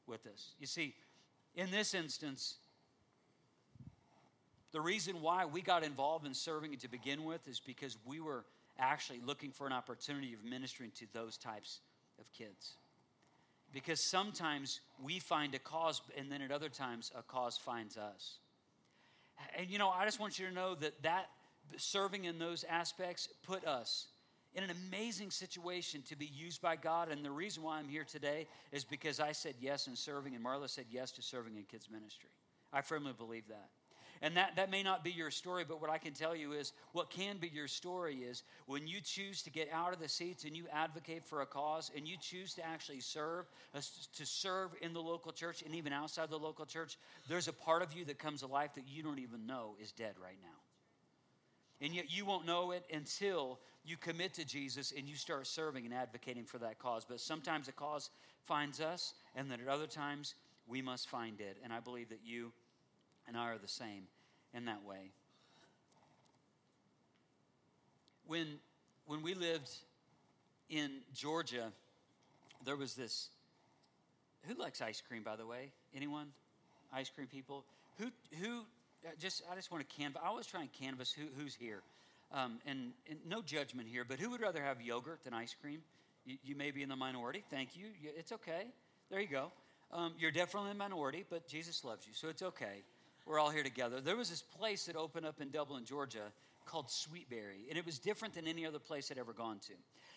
[0.06, 0.54] with us.
[0.58, 0.94] You see,
[1.54, 2.56] in this instance,
[4.72, 8.44] the reason why we got involved in serving to begin with is because we were
[8.78, 11.80] actually looking for an opportunity of ministering to those types
[12.18, 12.76] of kids.
[13.72, 18.38] Because sometimes we find a cause, and then at other times, a cause finds us.
[19.58, 21.26] And you know, I just want you to know that that
[21.76, 24.06] serving in those aspects put us
[24.54, 27.10] in an amazing situation to be used by God.
[27.10, 30.44] And the reason why I'm here today is because I said yes in serving, and
[30.44, 32.30] Marla said yes to serving in kids' ministry.
[32.72, 33.70] I firmly believe that.
[34.24, 36.72] And that, that may not be your story, but what I can tell you is
[36.92, 40.44] what can be your story is when you choose to get out of the seats
[40.44, 43.80] and you advocate for a cause and you choose to actually serve, uh,
[44.14, 46.98] to serve in the local church and even outside the local church,
[47.28, 49.90] there's a part of you that comes to life that you don't even know is
[49.90, 51.84] dead right now.
[51.84, 55.84] And yet you won't know it until you commit to Jesus and you start serving
[55.84, 57.04] and advocating for that cause.
[57.04, 58.10] But sometimes a cause
[58.44, 60.36] finds us, and then at other times
[60.68, 61.56] we must find it.
[61.64, 62.52] And I believe that you
[63.26, 64.04] and I are the same
[64.54, 65.10] in that way.
[68.26, 68.46] When,
[69.06, 69.70] when we lived
[70.70, 71.72] in Georgia,
[72.64, 73.28] there was this.
[74.48, 75.72] Who likes ice cream, by the way?
[75.94, 76.28] Anyone?
[76.92, 77.64] Ice cream people?
[77.98, 78.06] Who,
[78.40, 78.60] who,
[79.04, 80.22] uh, just, I just want to canvass.
[80.24, 81.82] I always try and canvas who, who's here.
[82.32, 85.80] Um, and, and, no judgment here, but who would rather have yogurt than ice cream?
[86.24, 87.44] You, you may be in the minority.
[87.50, 87.86] Thank you.
[88.16, 88.64] It's okay.
[89.10, 89.52] There you go.
[89.92, 92.82] Um, you're definitely in the minority, but Jesus loves you, so it's okay
[93.26, 94.00] we're all here together.
[94.00, 96.32] There was this place that opened up in Dublin, Georgia
[96.64, 99.72] called Sweetberry, and it was different than any other place I'd ever gone to.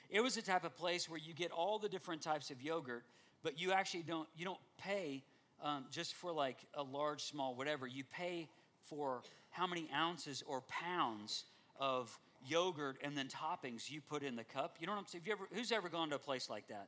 [0.10, 3.04] It was the type of place where you get all the different types of yogurt,
[3.44, 5.24] but you actually don't you don't pay
[5.64, 7.88] um, just for like a large, small, whatever.
[7.88, 8.48] You pay
[8.84, 11.46] for how many ounces or pounds
[11.80, 14.78] of yogurt and then toppings you put in the cup.
[14.80, 15.24] You know what I'm saying?
[15.24, 16.88] Have you ever, who's ever gone to a place like that?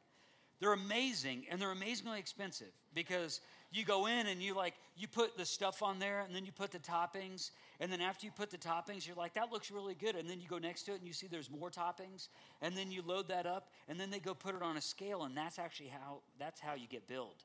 [0.60, 3.42] They're amazing and they're amazingly expensive because
[3.72, 6.52] you go in and you like you put the stuff on there and then you
[6.52, 9.96] put the toppings and then after you put the toppings you're like that looks really
[9.96, 12.30] good and then you go next to it and you see there's more toppings
[12.62, 15.24] and then you load that up and then they go put it on a scale
[15.24, 17.44] and that's actually how that's how you get billed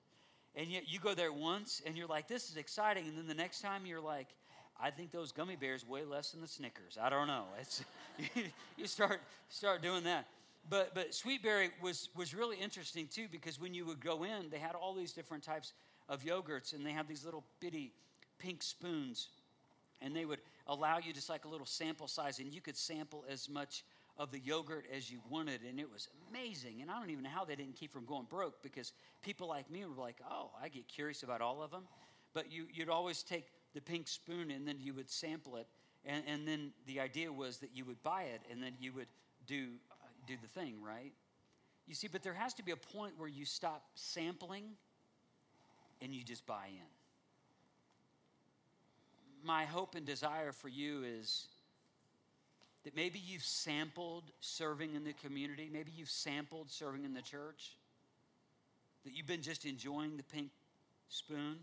[0.55, 3.35] and yet you go there once and you're like this is exciting and then the
[3.35, 4.29] next time you're like
[4.81, 6.99] I think those gummy bears weigh less than the Snickers.
[7.01, 7.45] I don't know.
[7.61, 7.85] It's
[8.77, 10.27] you start start doing that.
[10.69, 14.59] But but Sweetberry was was really interesting too because when you would go in, they
[14.59, 15.73] had all these different types
[16.13, 17.91] of yogurts, and they have these little bitty
[18.39, 19.29] pink spoons,
[20.03, 23.25] and they would allow you just like a little sample size, and you could sample
[23.31, 23.83] as much
[24.19, 26.83] of the yogurt as you wanted, and it was amazing.
[26.83, 28.93] And I don't even know how they didn't keep from going broke because
[29.23, 31.85] people like me were like, "Oh, I get curious about all of them,"
[32.35, 35.67] but you, you'd always take the pink spoon and then you would sample it,
[36.05, 39.09] and, and then the idea was that you would buy it, and then you would
[39.47, 39.95] do uh,
[40.27, 41.15] do the thing right.
[41.87, 44.65] You see, but there has to be a point where you stop sampling
[46.03, 46.91] and you just buy in.
[49.45, 51.47] My hope and desire for you is
[52.85, 57.77] that maybe you've sampled serving in the community, maybe you've sampled serving in the church,
[59.05, 60.51] that you've been just enjoying the pink
[61.09, 61.57] spoon,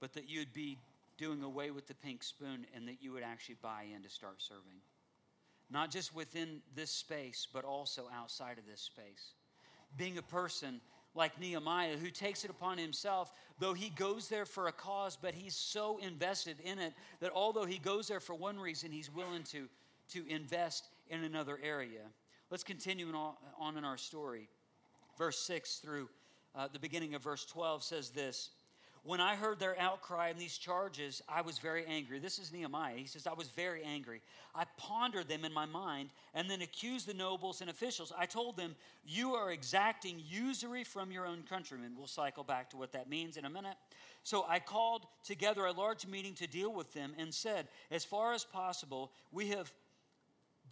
[0.00, 0.78] but that you'd be
[1.18, 4.36] doing away with the pink spoon and that you would actually buy in to start
[4.38, 4.80] serving.
[5.70, 9.32] Not just within this space, but also outside of this space.
[9.96, 10.80] Being a person
[11.16, 15.34] like Nehemiah, who takes it upon himself, though he goes there for a cause, but
[15.34, 19.42] he's so invested in it that although he goes there for one reason, he's willing
[19.44, 19.68] to,
[20.10, 22.02] to invest in another area.
[22.50, 23.12] Let's continue
[23.58, 24.48] on in our story.
[25.18, 26.08] Verse 6 through
[26.54, 28.50] uh, the beginning of verse 12 says this
[29.06, 32.18] When I heard their outcry and these charges, I was very angry.
[32.18, 32.96] This is Nehemiah.
[32.96, 34.20] He says, I was very angry.
[34.52, 38.12] I pondered them in my mind and then accused the nobles and officials.
[38.18, 38.74] I told them,
[39.06, 41.92] You are exacting usury from your own countrymen.
[41.96, 43.76] We'll cycle back to what that means in a minute.
[44.24, 48.32] So I called together a large meeting to deal with them and said, As far
[48.32, 49.72] as possible, we have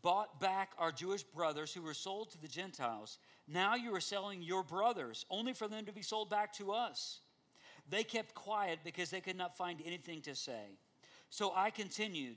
[0.02, 3.18] bought back our Jewish brothers who were sold to the Gentiles.
[3.46, 7.20] Now you are selling your brothers, only for them to be sold back to us.
[7.88, 10.78] They kept quiet because they could not find anything to say.
[11.30, 12.36] So I continued,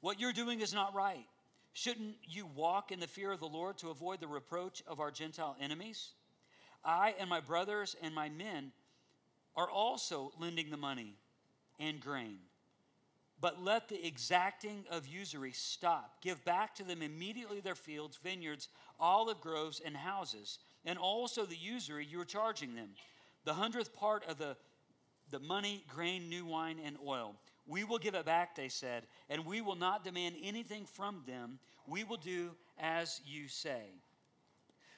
[0.00, 1.26] What you're doing is not right.
[1.72, 5.10] Shouldn't you walk in the fear of the Lord to avoid the reproach of our
[5.10, 6.10] Gentile enemies?
[6.84, 8.72] I and my brothers and my men
[9.56, 11.14] are also lending the money
[11.78, 12.38] and grain.
[13.40, 16.20] But let the exacting of usury stop.
[16.22, 18.68] Give back to them immediately their fields, vineyards,
[18.98, 22.90] olive groves, and houses, and also the usury you are charging them.
[23.44, 24.56] The hundredth part of the
[25.30, 27.34] the money, grain, new wine, and oil.
[27.66, 31.58] We will give it back, they said, and we will not demand anything from them.
[31.86, 33.82] We will do as you say.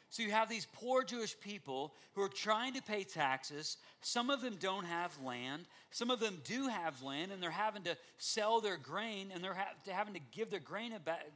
[0.08, 3.76] So you have these poor Jewish people who are trying to pay taxes.
[4.00, 5.66] Some of them don't have land.
[5.92, 9.56] Some of them do have land, and they're having to sell their grain, and they're
[9.86, 11.26] having to give their grain back,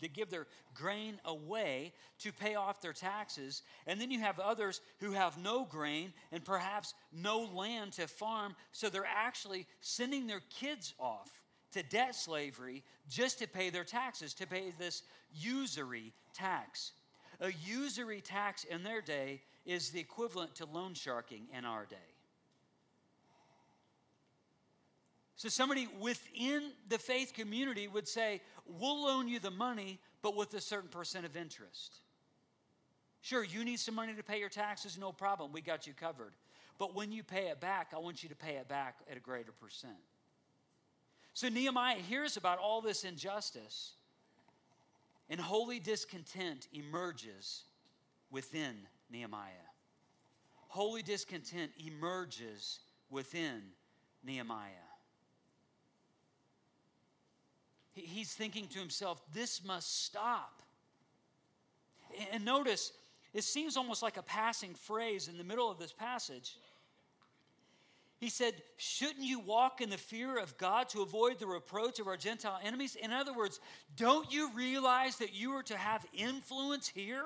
[0.00, 3.62] to give their grain away to pay off their taxes.
[3.86, 8.54] And then you have others who have no grain and perhaps no land to farm,
[8.72, 11.30] so they're actually sending their kids off
[11.72, 16.92] to debt slavery just to pay their taxes, to pay this usury tax.
[17.40, 21.96] A usury tax in their day is the equivalent to loan sharking in our day.
[25.40, 30.52] So, somebody within the faith community would say, We'll loan you the money, but with
[30.52, 32.00] a certain percent of interest.
[33.22, 35.50] Sure, you need some money to pay your taxes, no problem.
[35.50, 36.34] We got you covered.
[36.76, 39.20] But when you pay it back, I want you to pay it back at a
[39.20, 39.96] greater percent.
[41.32, 43.92] So, Nehemiah hears about all this injustice,
[45.30, 47.62] and holy discontent emerges
[48.30, 48.76] within
[49.10, 49.70] Nehemiah.
[50.68, 53.62] Holy discontent emerges within
[54.22, 54.89] Nehemiah.
[58.04, 60.62] He's thinking to himself, this must stop.
[62.32, 62.92] And notice,
[63.32, 66.56] it seems almost like a passing phrase in the middle of this passage.
[68.18, 72.06] He said, Shouldn't you walk in the fear of God to avoid the reproach of
[72.06, 72.96] our Gentile enemies?
[72.96, 73.60] In other words,
[73.96, 77.24] don't you realize that you are to have influence here?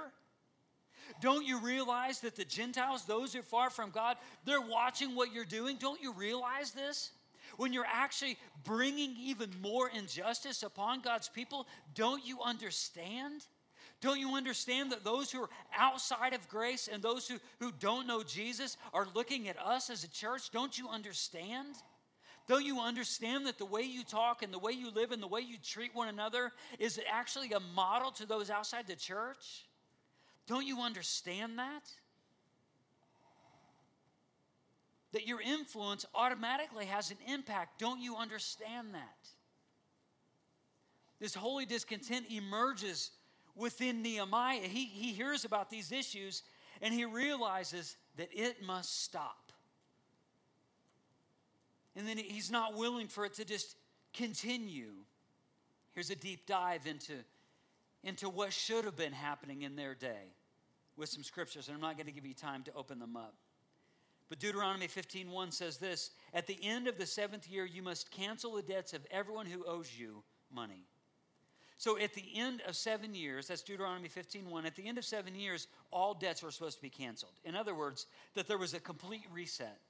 [1.20, 5.32] Don't you realize that the Gentiles, those who are far from God, they're watching what
[5.32, 5.76] you're doing?
[5.78, 7.10] Don't you realize this?
[7.56, 13.44] When you're actually bringing even more injustice upon God's people, don't you understand?
[14.00, 18.06] Don't you understand that those who are outside of grace and those who, who don't
[18.06, 20.50] know Jesus are looking at us as a church?
[20.50, 21.74] Don't you understand?
[22.46, 25.26] Don't you understand that the way you talk and the way you live and the
[25.26, 29.64] way you treat one another is actually a model to those outside the church?
[30.46, 31.84] Don't you understand that?
[35.14, 37.78] That your influence automatically has an impact.
[37.78, 39.28] Don't you understand that?
[41.20, 43.12] This holy discontent emerges
[43.54, 44.58] within Nehemiah.
[44.62, 46.42] He, he hears about these issues
[46.82, 49.52] and he realizes that it must stop.
[51.94, 53.76] And then he's not willing for it to just
[54.12, 54.94] continue.
[55.92, 57.12] Here's a deep dive into,
[58.02, 60.34] into what should have been happening in their day
[60.96, 63.34] with some scriptures, and I'm not going to give you time to open them up.
[64.28, 68.52] But Deuteronomy 15:1 says this, "At the end of the 7th year you must cancel
[68.52, 70.88] the debts of everyone who owes you money."
[71.76, 75.34] So at the end of 7 years, that's Deuteronomy 15:1, at the end of 7
[75.34, 77.38] years all debts were supposed to be canceled.
[77.44, 79.80] In other words, that there was a complete reset.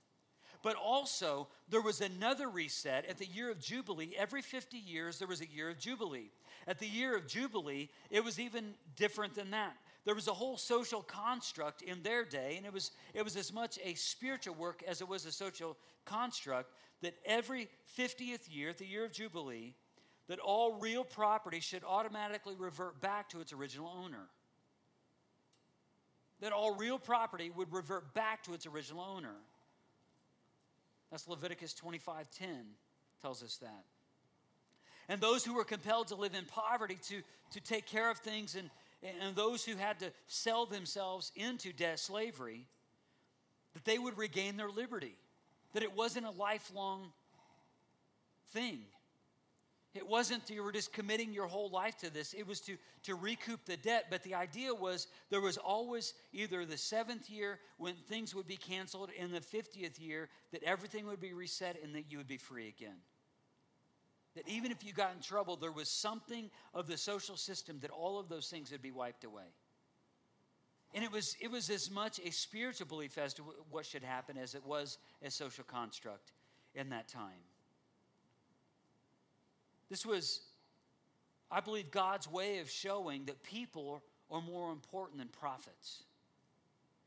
[0.63, 4.17] But also, there was another reset at the year of Jubilee.
[4.17, 6.33] Every 50 years, there was a year of Jubilee.
[6.67, 10.57] At the year of Jubilee, it was even different than that there was a whole
[10.57, 14.83] social construct in their day, and it was, it was as much a spiritual work
[14.87, 19.75] as it was a social construct that every 50th year, the year of Jubilee,
[20.29, 24.29] that all real property should automatically revert back to its original owner.
[26.41, 29.37] That all real property would revert back to its original owner.
[31.11, 32.75] That's Leviticus 25:10
[33.23, 33.85] tells us that.
[35.09, 38.55] And those who were compelled to live in poverty to, to take care of things
[38.55, 38.71] and,
[39.05, 42.67] and those who had to sell themselves into debt slavery,
[43.75, 45.17] that they would regain their liberty,
[45.75, 47.13] that it wasn't a lifelong
[48.53, 48.81] thing.
[49.95, 52.35] It wasn't that you were just committing your whole life to this.
[52.35, 54.07] It was to, to recoup the debt.
[54.11, 58.57] But the idea was there was always either the seventh year when things would be
[58.57, 62.39] canceled, and the 50th year that everything would be reset and that you would be
[62.39, 62.97] free again.
[64.35, 67.91] That even if you got in trouble, there was something of the social system that
[67.91, 69.45] all of those things would be wiped away.
[70.95, 74.39] And it was, it was as much a spiritual belief as to what should happen
[74.39, 76.33] as it was a social construct
[76.75, 77.43] in that time.
[79.91, 80.41] This was,
[81.51, 86.05] I believe, God's way of showing that people are more important than profits.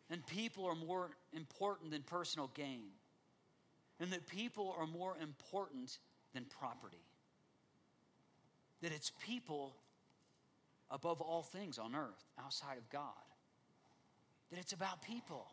[0.09, 2.89] And people are more important than personal gain.
[3.99, 5.97] And that people are more important
[6.33, 7.06] than property.
[8.81, 9.75] That it's people
[10.89, 13.11] above all things on earth outside of God.
[14.51, 15.47] That it's about people.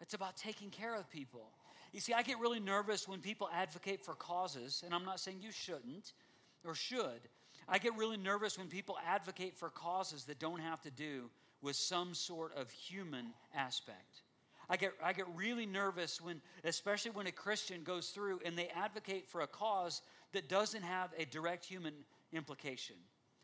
[0.00, 1.50] It's about taking care of people.
[1.92, 5.38] You see, I get really nervous when people advocate for causes, and I'm not saying
[5.40, 6.12] you shouldn't
[6.64, 7.20] or should.
[7.68, 11.30] I get really nervous when people advocate for causes that don't have to do
[11.62, 14.22] with some sort of human aspect.
[14.68, 18.68] I get, I get really nervous when, especially when a Christian goes through and they
[18.68, 20.02] advocate for a cause
[20.34, 21.94] that doesn't have a direct human
[22.32, 22.96] implication.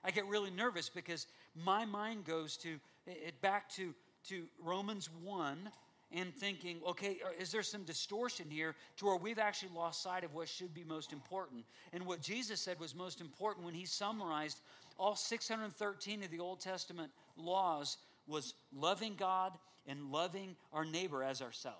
[0.04, 3.94] I get really nervous because my mind goes to it back to,
[4.28, 5.70] to Romans 1
[6.12, 10.24] and thinking, okay, uh, is there some distortion here to where we've actually lost sight
[10.24, 11.64] of what should be most important?
[11.92, 14.60] And what Jesus said was most important when he summarized
[14.98, 19.52] all 613 of the Old Testament laws was loving God
[19.86, 21.78] and loving our neighbor as ourselves.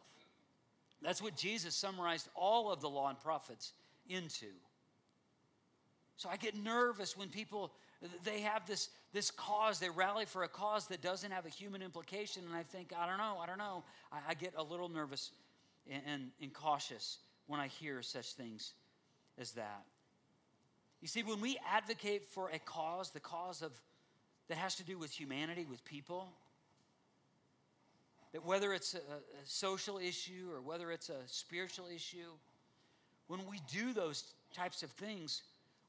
[1.02, 3.72] That's what Jesus summarized all of the law and prophets
[4.08, 4.46] into.
[6.20, 7.72] So I get nervous when people
[8.24, 11.80] they have this, this cause, they rally for a cause that doesn't have a human
[11.80, 12.42] implication.
[12.46, 13.84] And I think, I don't know, I don't know.
[14.12, 15.30] I, I get a little nervous
[15.90, 18.74] and, and, and cautious when I hear such things
[19.38, 19.86] as that.
[21.00, 23.72] You see, when we advocate for a cause, the cause of
[24.48, 26.28] that has to do with humanity, with people,
[28.34, 32.28] that whether it's a, a social issue or whether it's a spiritual issue,
[33.26, 35.40] when we do those types of things,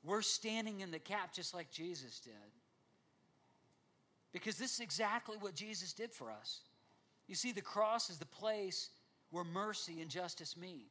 [0.04, 2.34] we're standing in the gap just like Jesus did.
[4.32, 6.62] Because this is exactly what Jesus did for us.
[7.28, 8.90] You see, the cross is the place
[9.30, 10.88] where mercy and justice meet.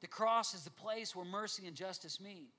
[0.00, 2.50] The cross is the place where mercy and justice meet.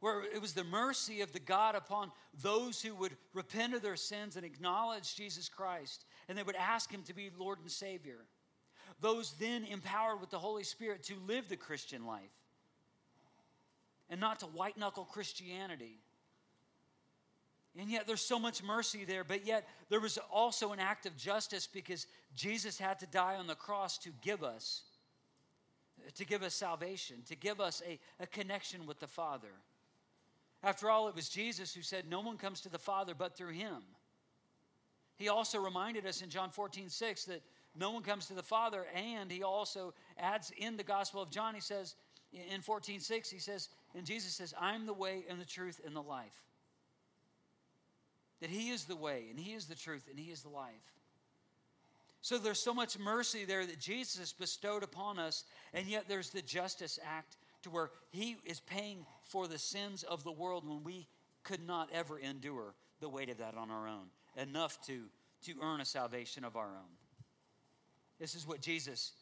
[0.00, 3.96] Where it was the mercy of the God upon those who would repent of their
[3.96, 8.18] sins and acknowledge Jesus Christ, and they would ask Him to be Lord and Savior.
[9.00, 12.30] Those then empowered with the Holy Spirit to live the Christian life
[14.10, 15.98] and not to white knuckle Christianity.
[17.78, 21.16] And yet there's so much mercy there, but yet there was also an act of
[21.16, 24.82] justice because Jesus had to die on the cross to give us
[26.14, 29.52] to give us salvation, to give us a, a connection with the Father.
[30.62, 33.52] After all, it was Jesus who said, No one comes to the Father but through
[33.52, 33.82] him.
[35.16, 37.42] He also reminded us in John 14, 6 that
[37.76, 41.54] no one comes to the Father, and he also adds in the Gospel of John,
[41.54, 41.94] he says,
[42.32, 45.94] in 14, 6, he says, and Jesus says, I'm the way and the truth and
[45.94, 46.44] the life.
[48.40, 50.74] That He is the way and He is the truth and He is the life.
[52.20, 56.42] So there's so much mercy there that Jesus bestowed upon us, and yet there's the
[56.42, 61.06] justice act to where He is paying for the sins of the world when we
[61.44, 64.06] could not ever endure the weight of that on our own,
[64.36, 65.04] enough to,
[65.44, 66.90] to earn a salvation of our own.
[68.18, 69.12] This is what Jesus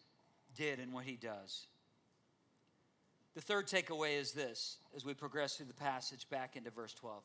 [0.57, 1.67] did and what He does.
[3.37, 7.23] The third takeaway is this as we progress through the passage back into verse 12.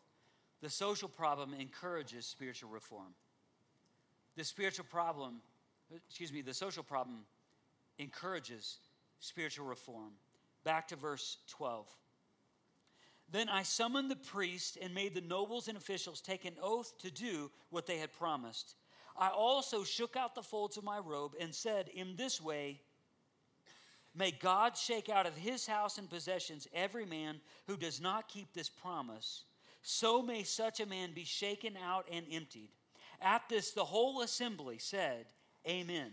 [0.61, 3.13] The social problem encourages spiritual reform.
[4.35, 5.35] The spiritual problem,
[6.09, 7.19] excuse me, the social problem
[7.97, 8.79] encourages
[9.21, 10.11] spiritual reform.
[10.65, 11.87] Back to verse 12.
[13.31, 17.09] Then I summoned the priests and made the nobles and officials take an oath to
[17.09, 18.75] do what they had promised.
[19.17, 22.81] I also shook out the folds of my robe and said, In this way,
[24.13, 28.53] May God shake out of his house and possessions every man who does not keep
[28.53, 29.43] this promise.
[29.81, 32.69] So may such a man be shaken out and emptied.
[33.21, 35.27] At this, the whole assembly said,
[35.67, 36.11] Amen,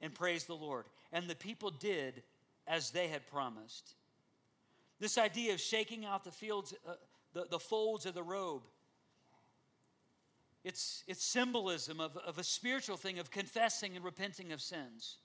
[0.00, 0.84] and praised the Lord.
[1.12, 2.22] And the people did
[2.66, 3.94] as they had promised.
[5.00, 6.92] This idea of shaking out the fields, uh,
[7.32, 8.62] the, the folds of the robe,
[10.62, 15.18] it's, it's symbolism of, of a spiritual thing of confessing and repenting of sins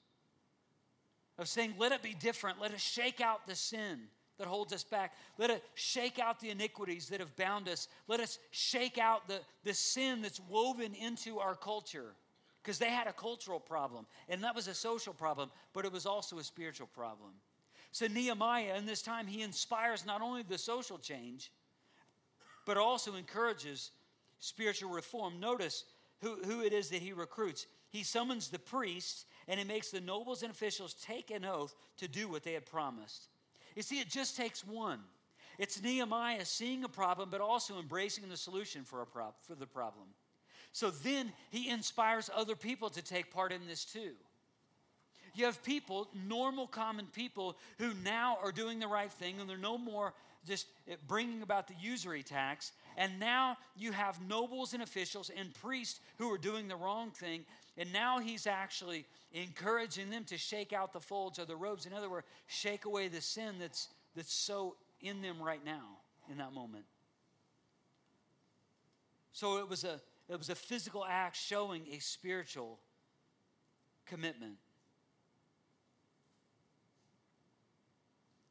[1.39, 2.61] of saying, let it be different.
[2.61, 4.01] Let us shake out the sin
[4.37, 5.13] that holds us back.
[5.37, 7.87] Let us shake out the iniquities that have bound us.
[8.07, 12.13] Let us shake out the, the sin that's woven into our culture.
[12.61, 16.05] Because they had a cultural problem, and that was a social problem, but it was
[16.05, 17.31] also a spiritual problem.
[17.91, 21.51] So, Nehemiah, in this time, he inspires not only the social change,
[22.65, 23.91] but also encourages
[24.39, 25.39] spiritual reform.
[25.39, 25.85] Notice
[26.21, 27.65] who, who it is that he recruits.
[27.89, 32.07] He summons the priests and it makes the nobles and officials take an oath to
[32.07, 33.27] do what they had promised.
[33.75, 34.99] You see, it just takes one.
[35.57, 39.65] It's Nehemiah seeing a problem, but also embracing the solution for, a prob- for the
[39.65, 40.05] problem.
[40.71, 44.11] So then he inspires other people to take part in this too.
[45.33, 49.57] You have people, normal, common people, who now are doing the right thing and they're
[49.57, 50.13] no more
[50.47, 52.71] just eh, bringing about the usury tax.
[52.97, 57.45] And now you have nobles and officials and priests who are doing the wrong thing.
[57.79, 61.85] And now he's actually encouraging them to shake out the folds of the robes.
[61.85, 63.87] In other words, shake away the sin that's,
[64.17, 65.87] that's so in them right now,
[66.29, 66.83] in that moment.
[69.31, 72.79] So it was a, it was a physical act showing a spiritual
[74.05, 74.57] commitment.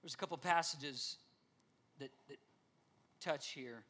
[0.02, 1.16] There's a couple passages
[1.98, 2.38] that, that
[3.20, 3.84] touch here.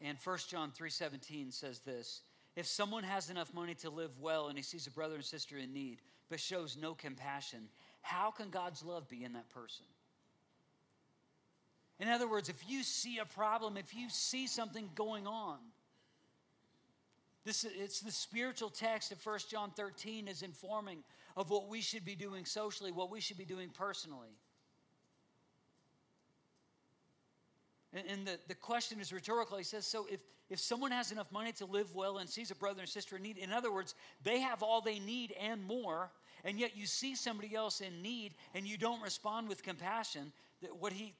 [0.00, 2.20] And 1 John 3:17 says this,
[2.58, 5.56] if someone has enough money to live well and he sees a brother and sister
[5.56, 5.98] in need
[6.28, 7.60] but shows no compassion,
[8.00, 9.86] how can God's love be in that person?
[12.00, 15.58] In other words, if you see a problem, if you see something going on,
[17.44, 21.04] this, it's the spiritual text of 1 John 13 is informing
[21.36, 24.36] of what we should be doing socially, what we should be doing personally.
[27.94, 29.56] And, the, the question is rhetorical.
[29.56, 30.20] He says, So if,
[30.50, 33.22] if someone has enough money to live well and sees a brother and sister in
[33.22, 36.10] need, in other words, they have all they need and more,
[36.44, 40.76] and yet you see somebody else in need and you don't respond with compassion, that
[40.76, 41.14] what he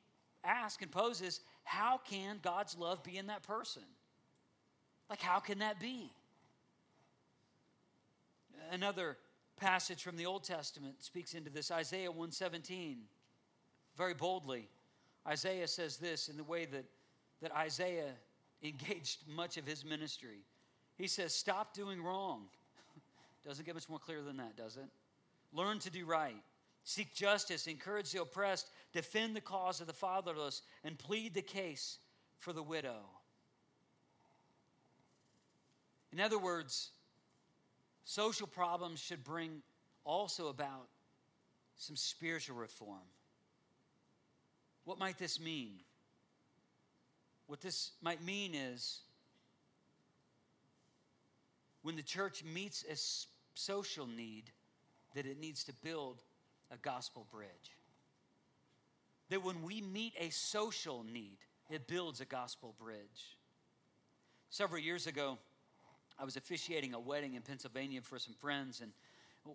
[0.44, 3.82] asks and poses, how can God's love be in that person?
[5.08, 6.10] Like, how can that be?
[8.70, 9.16] Another
[9.56, 12.98] passage from the Old Testament speaks into this Isaiah 117
[13.96, 14.68] very boldly.
[15.28, 16.84] Isaiah says this in the way that,
[17.42, 18.12] that Isaiah
[18.62, 20.40] engaged much of his ministry.
[20.96, 22.46] He says, Stop doing wrong.
[23.46, 24.88] Doesn't get much more clear than that, does it?
[25.52, 26.42] Learn to do right.
[26.84, 31.98] Seek justice, encourage the oppressed, defend the cause of the fatherless, and plead the case
[32.38, 33.00] for the widow.
[36.12, 36.90] In other words,
[38.04, 39.62] social problems should bring
[40.04, 40.88] also about
[41.76, 43.04] some spiritual reform.
[44.88, 45.72] What might this mean?
[47.46, 49.00] What this might mean is
[51.82, 52.96] when the church meets a
[53.52, 54.44] social need,
[55.14, 56.22] that it needs to build
[56.72, 57.76] a gospel bridge.
[59.28, 61.36] That when we meet a social need,
[61.68, 63.36] it builds a gospel bridge.
[64.48, 65.36] Several years ago,
[66.18, 68.90] I was officiating a wedding in Pennsylvania for some friends, and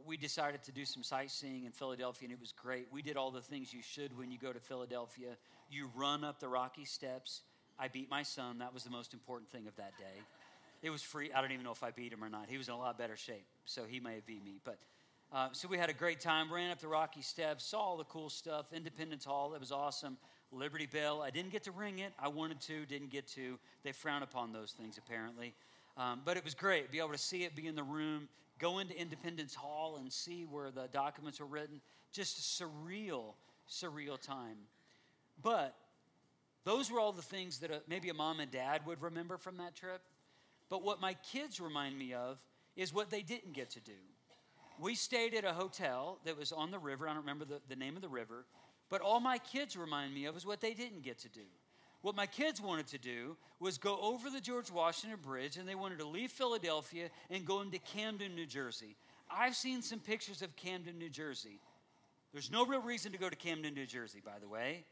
[0.05, 2.87] we decided to do some sightseeing in Philadelphia, and it was great.
[2.91, 5.37] We did all the things you should when you go to Philadelphia.
[5.69, 7.41] You run up the rocky steps.
[7.79, 8.59] I beat my son.
[8.59, 10.21] That was the most important thing of that day.
[10.81, 11.31] It was free.
[11.33, 12.45] I don't even know if I beat him or not.
[12.49, 14.59] He was in a lot better shape, so he may have beat me.
[14.63, 14.77] But
[15.31, 16.51] uh, so we had a great time.
[16.51, 18.67] Ran up the rocky steps, saw all the cool stuff.
[18.73, 19.53] Independence Hall.
[19.55, 20.17] It was awesome.
[20.51, 21.21] Liberty Bell.
[21.21, 22.13] I didn't get to ring it.
[22.19, 22.85] I wanted to.
[22.85, 23.57] Didn't get to.
[23.83, 25.55] They frown upon those things apparently.
[25.97, 26.91] Um, but it was great.
[26.91, 28.27] Be able to see it, be in the room,
[28.59, 31.81] go into Independence Hall and see where the documents were written.
[32.11, 33.33] Just a surreal,
[33.69, 34.57] surreal time.
[35.41, 35.75] But
[36.63, 39.75] those were all the things that maybe a mom and dad would remember from that
[39.75, 40.01] trip.
[40.69, 42.37] But what my kids remind me of
[42.75, 43.91] is what they didn't get to do.
[44.79, 47.07] We stayed at a hotel that was on the river.
[47.07, 48.45] I don't remember the, the name of the river.
[48.89, 51.41] But all my kids remind me of is what they didn't get to do.
[52.03, 55.73] What my kids wanted to do was go over the George Washington Bridge and they
[55.73, 58.97] wanted to leave Philadelphia and go into Camden, New Jersey.
[59.31, 61.59] I've seen some pictures of Camden, New Jersey.
[62.33, 64.83] There's no real reason to go to Camden, New Jersey, by the way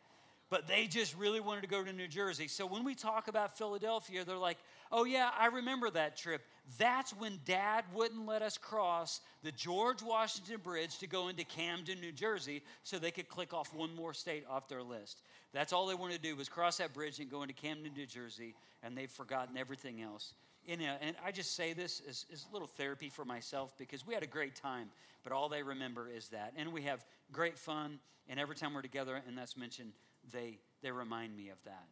[0.52, 2.50] but they just really wanted to go to New Jersey.
[2.50, 4.58] So when we talk about Philadelphia, they're like,
[4.92, 6.42] oh, yeah, I remember that trip.
[6.78, 12.00] That's when dad wouldn't let us cross the George Washington Bridge to go into Camden,
[12.00, 15.22] New Jersey, so they could click off one more state off their list.
[15.54, 18.06] That's all they wanted to do was cross that bridge and go into Camden, New
[18.06, 20.34] Jersey, and they've forgotten everything else.
[20.68, 20.82] And
[21.26, 24.28] I just say this as, as a little therapy for myself because we had a
[24.28, 24.90] great time,
[25.24, 26.54] but all they remember is that.
[26.56, 28.00] And we have great fun,
[28.30, 29.92] and every time we're together, and that's mentioned,
[30.32, 31.86] they, they remind me of that.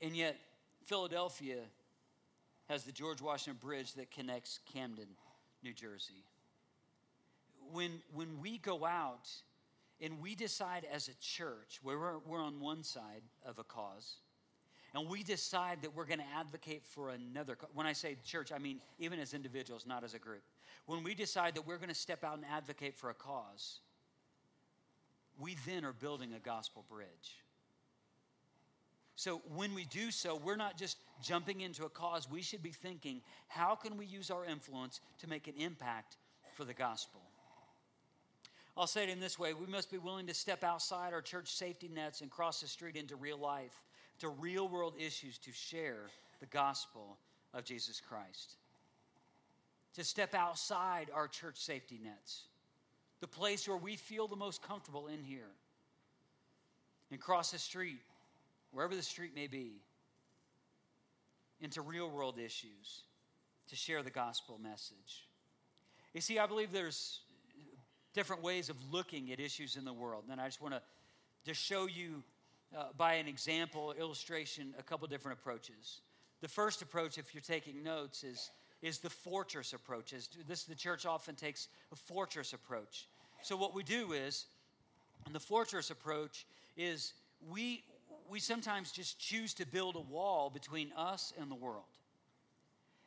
[0.00, 0.36] And yet,
[0.84, 1.58] Philadelphia
[2.68, 5.08] has the George Washington Bridge that connects Camden,
[5.62, 6.24] New Jersey.
[7.72, 9.28] When, when we go out
[10.00, 14.16] and we decide as a church, where we're, we're on one side of a cause,
[14.94, 18.58] and we decide that we're going to advocate for another when i say church i
[18.58, 20.42] mean even as individuals not as a group
[20.84, 23.78] when we decide that we're going to step out and advocate for a cause
[25.38, 27.38] we then are building a gospel bridge.
[29.16, 32.30] So when we do so, we're not just jumping into a cause.
[32.30, 36.16] We should be thinking, how can we use our influence to make an impact
[36.54, 37.20] for the gospel?
[38.76, 41.52] I'll say it in this way we must be willing to step outside our church
[41.52, 43.82] safety nets and cross the street into real life,
[44.20, 46.08] to real world issues to share
[46.40, 47.18] the gospel
[47.52, 48.54] of Jesus Christ.
[49.94, 52.44] To step outside our church safety nets,
[53.20, 55.50] the place where we feel the most comfortable in here,
[57.10, 58.00] and cross the street
[58.72, 59.72] wherever the street may be,
[61.60, 63.02] into real world issues
[63.68, 65.28] to share the gospel message.
[66.12, 67.20] You see, I believe there's
[68.12, 70.24] different ways of looking at issues in the world.
[70.30, 70.82] And I just want to
[71.46, 72.22] just show you
[72.76, 76.00] uh, by an example, illustration, a couple different approaches.
[76.40, 78.50] The first approach, if you're taking notes, is,
[78.82, 80.12] is the fortress approach.
[80.12, 83.06] Is this the church often takes a fortress approach.
[83.42, 84.46] So what we do is,
[85.26, 86.46] and the fortress approach
[86.76, 87.12] is
[87.50, 87.84] we
[88.30, 91.84] we sometimes just choose to build a wall between us and the world.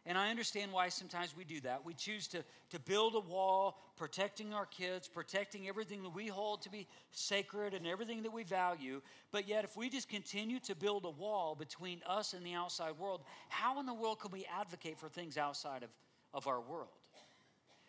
[0.08, 1.84] And I understand why sometimes we do that.
[1.84, 6.62] We choose to, to build a wall, protecting our kids, protecting everything that we hold
[6.62, 9.02] to be sacred and everything that we value.
[9.32, 13.00] But yet, if we just continue to build a wall between us and the outside
[13.00, 15.90] world, how in the world can we advocate for things outside of,
[16.36, 16.90] of our world?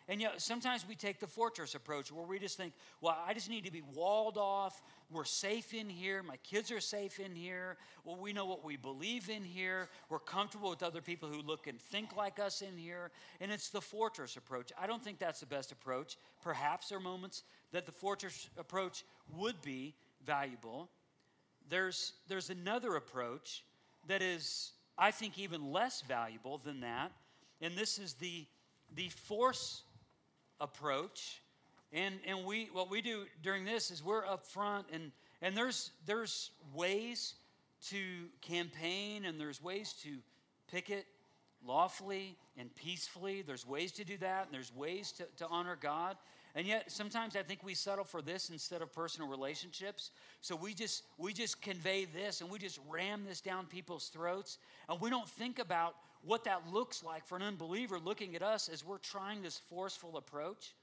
[0.09, 2.71] And yet, sometimes we take the fortress approach where we just think,
[3.01, 4.81] well, I just need to be walled off.
[5.11, 6.23] We're safe in here.
[6.23, 7.75] My kids are safe in here.
[8.05, 9.89] Well, we know what we believe in here.
[10.09, 13.11] We're comfortable with other people who look and think like us in here.
[13.41, 14.71] And it's the fortress approach.
[14.79, 16.15] I don't think that's the best approach.
[16.41, 17.43] Perhaps there are moments
[17.73, 19.03] that the fortress approach
[19.35, 19.93] would be
[20.25, 20.89] valuable.
[21.67, 23.65] There's, there's another approach
[24.07, 27.11] that is, I think, even less valuable than that.
[27.59, 28.45] And this is the,
[28.95, 29.83] the force
[30.59, 31.41] approach.
[31.93, 35.11] And, and we, what we do during this is we're up front, and,
[35.41, 37.35] and there's, there's ways
[37.89, 37.97] to
[38.41, 40.17] campaign and there's ways to
[40.71, 41.05] picket
[41.65, 43.41] lawfully and peacefully.
[43.41, 46.17] There's ways to do that, and there's ways to, to honor God.
[46.55, 50.09] And yet sometimes I think we settle for this instead of personal relationships.
[50.41, 54.57] So we just we just convey this and we just ram this down people's throats.
[54.89, 55.95] And we don't think about
[56.27, 60.17] what that looks like for an unbeliever looking at us as we're trying this forceful
[60.17, 60.73] approach.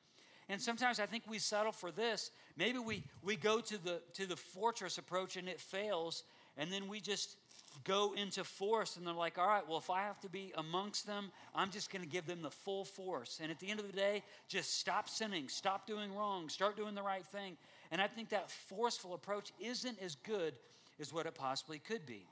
[0.48, 2.30] And sometimes I think we settle for this.
[2.56, 6.24] Maybe we, we go to the, to the fortress approach and it fails,
[6.56, 7.36] and then we just
[7.84, 11.06] go into force and they're like, all right, well, if I have to be amongst
[11.06, 13.40] them, I'm just going to give them the full force.
[13.42, 16.94] And at the end of the day, just stop sinning, stop doing wrong, start doing
[16.94, 17.56] the right thing.
[17.90, 20.54] And I think that forceful approach isn't as good
[21.00, 22.26] as what it possibly could be.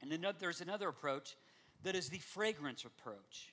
[0.00, 1.34] And then there's another approach
[1.84, 3.52] that is the fragrance approach.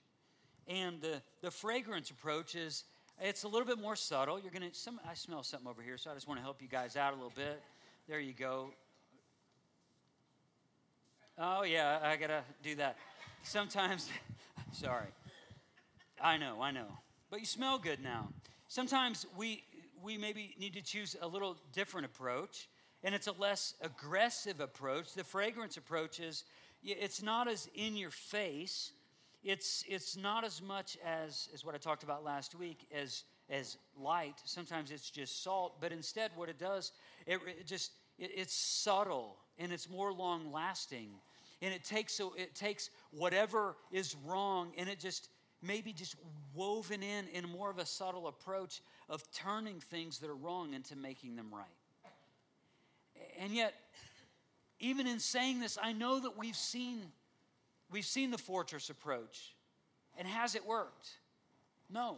[0.68, 2.84] And the, the fragrance approach is
[3.22, 4.40] it's a little bit more subtle.
[4.40, 6.68] You're gonna some I smell something over here, so I just want to help you
[6.68, 7.62] guys out a little bit.
[8.08, 8.72] There you go.
[11.38, 12.98] Oh yeah, I gotta do that.
[13.44, 14.10] Sometimes
[14.74, 15.08] sorry.
[16.22, 16.88] I know, I know.
[17.30, 18.30] But you smell good now.
[18.68, 19.64] Sometimes we
[20.04, 22.68] we maybe need to choose a little different approach,
[23.04, 25.14] and it's a less aggressive approach.
[25.14, 26.44] The fragrance approach is
[26.86, 28.92] it's not as in your face.
[29.44, 33.78] It's, it's not as much as, as what I talked about last week as, as
[34.00, 34.36] light.
[34.46, 36.92] Sometimes it's just salt, but instead, what it does,
[37.28, 41.10] it, it just it, it's subtle and it's more long lasting.
[41.62, 45.30] And it takes so it takes whatever is wrong and it just
[45.62, 46.16] maybe just
[46.54, 50.96] woven in in more of a subtle approach of turning things that are wrong into
[50.96, 51.66] making them right.
[53.40, 53.74] And yet,
[54.80, 57.02] even in saying this, I know that we've seen
[57.92, 59.56] we've seen the fortress approach.
[60.18, 61.10] And has it worked?
[61.90, 62.18] No.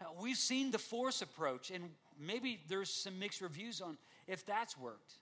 [0.00, 4.78] Uh, we've seen the force approach, and maybe there's some mixed reviews on if that's
[4.78, 5.14] worked.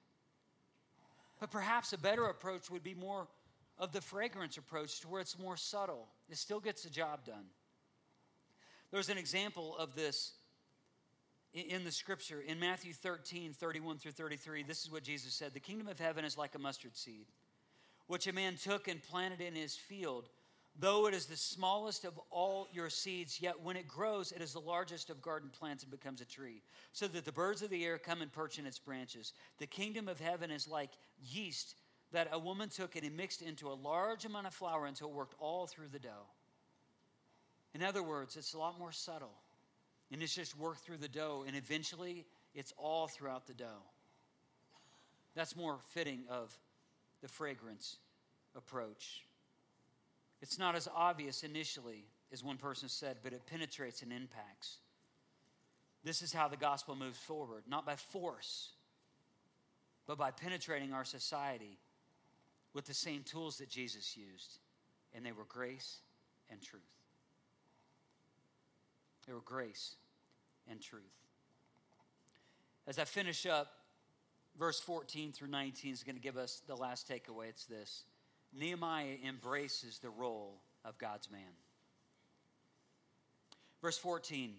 [1.40, 3.26] But perhaps a better approach would be more
[3.78, 6.08] of the fragrance approach to where it's more subtle.
[6.28, 7.44] It still gets the job done.
[8.90, 10.32] There's an example of this
[11.54, 14.62] in the scripture in Matthew 13, 31 through 33.
[14.62, 17.26] This is what Jesus said The kingdom of heaven is like a mustard seed,
[18.06, 20.28] which a man took and planted in his field.
[20.80, 24.52] Though it is the smallest of all your seeds, yet when it grows, it is
[24.52, 26.62] the largest of garden plants and becomes a tree,
[26.92, 29.32] so that the birds of the air come and perch in its branches.
[29.58, 31.74] The kingdom of heaven is like yeast
[32.12, 35.34] that a woman took and mixed into a large amount of flour until it worked
[35.40, 36.28] all through the dough.
[37.74, 39.34] In other words, it's a lot more subtle.
[40.10, 42.24] And it's just worked through the dough, and eventually
[42.54, 43.84] it's all throughout the dough.
[45.34, 46.56] That's more fitting of
[47.20, 47.98] the fragrance
[48.56, 49.22] approach.
[50.40, 54.78] It's not as obvious initially as one person said, but it penetrates and impacts.
[56.04, 58.70] This is how the gospel moves forward, not by force,
[60.06, 61.78] but by penetrating our society
[62.72, 64.58] with the same tools that Jesus used,
[65.14, 65.98] and they were grace
[66.50, 66.82] and truth.
[69.28, 69.96] They were grace
[70.70, 71.02] and truth.
[72.86, 73.70] As I finish up,
[74.58, 77.50] verse 14 through 19 is going to give us the last takeaway.
[77.50, 78.04] It's this
[78.58, 81.52] Nehemiah embraces the role of God's man.
[83.82, 84.54] Verse 14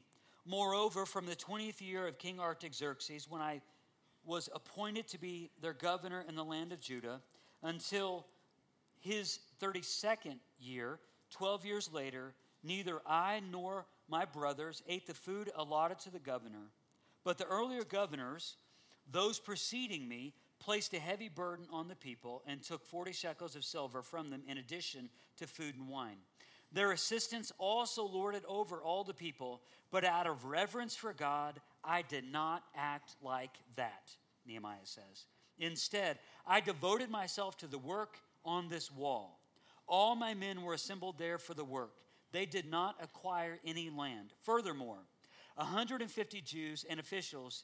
[0.46, 3.62] Moreover, from the 20th year of King Artaxerxes, when I
[4.24, 7.22] was appointed to be their governor in the land of Judah,
[7.64, 8.28] until
[9.00, 11.00] his 32nd year,
[11.32, 16.72] 12 years later, neither I nor my brothers ate the food allotted to the governor.
[17.23, 18.57] But the earlier governors,
[19.11, 23.64] those preceding me, placed a heavy burden on the people and took 40 shekels of
[23.64, 26.18] silver from them in addition to food and wine.
[26.72, 32.03] Their assistants also lorded over all the people, but out of reverence for God, I
[32.03, 34.11] did not act like that,
[34.45, 35.26] Nehemiah says.
[35.57, 39.40] Instead, I devoted myself to the work on this wall.
[39.88, 41.95] All my men were assembled there for the work.
[42.31, 44.34] They did not acquire any land.
[44.43, 44.99] Furthermore,
[45.56, 47.64] 150 Jews and officials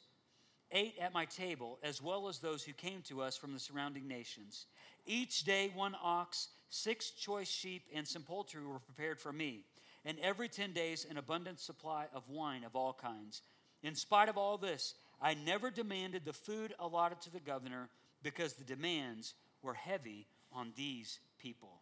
[0.72, 4.08] ate at my table, as well as those who came to us from the surrounding
[4.08, 4.66] nations.
[5.06, 9.64] Each day, one ox, six choice sheep, and some poultry were prepared for me.
[10.04, 13.42] And every 10 days, an abundant supply of wine of all kinds.
[13.82, 17.88] In spite of all this, I never demanded the food allotted to the governor
[18.22, 21.80] because the demands were heavy on these people.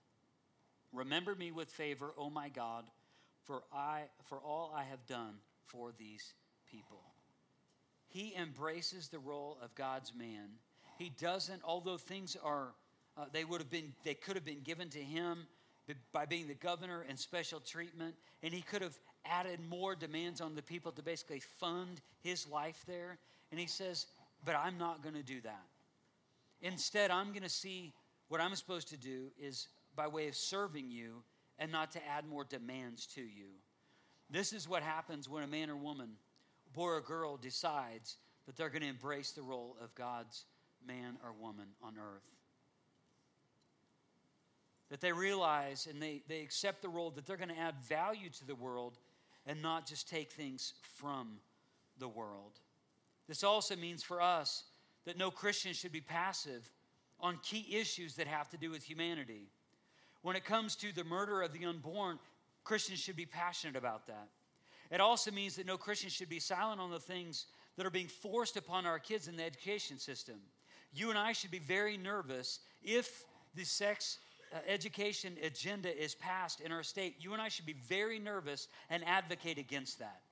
[0.95, 2.85] Remember me with favor, O my God,
[3.45, 5.35] for I for all I have done
[5.67, 6.35] for these
[6.71, 7.03] people.
[8.09, 10.51] He embraces the role of God's man.
[10.99, 12.69] He doesn't, although things are,
[13.17, 15.49] uh, they would have been, they could have been given to him
[16.13, 20.55] by being the governor and special treatment, and he could have added more demands on
[20.55, 23.19] the people to basically fund his life there.
[23.51, 24.07] And he says,
[24.45, 25.65] But I'm not going to do that.
[26.63, 27.93] Instead, I'm going to see
[28.29, 31.23] what I'm supposed to do is by way of serving you
[31.59, 33.51] and not to add more demands to you.
[34.31, 36.11] This is what happens when a man or woman,
[36.73, 38.17] boy or girl, decides
[38.47, 40.45] that they're going to embrace the role of God's
[40.87, 42.23] man or woman on earth.
[44.91, 48.29] That they realize and they, they accept the role that they're going to add value
[48.31, 48.99] to the world
[49.47, 51.39] and not just take things from
[51.99, 52.61] the world.
[53.29, 54.65] This also means for us
[55.05, 56.71] that no Christian should be passive
[57.21, 59.49] on key issues that have to do with humanity.
[60.25, 62.19] When it comes to the murder of the unborn,
[62.65, 64.29] Christians should be passionate about that.
[64.91, 67.45] It also means that no Christian should be silent on the things
[67.77, 70.37] that are being forced upon our kids in the education system.
[70.95, 73.25] You and I should be very nervous if
[73.55, 74.17] the sex
[74.55, 77.17] uh, education agenda is passed in our state.
[77.19, 80.23] You and I should be very nervous and advocate against that.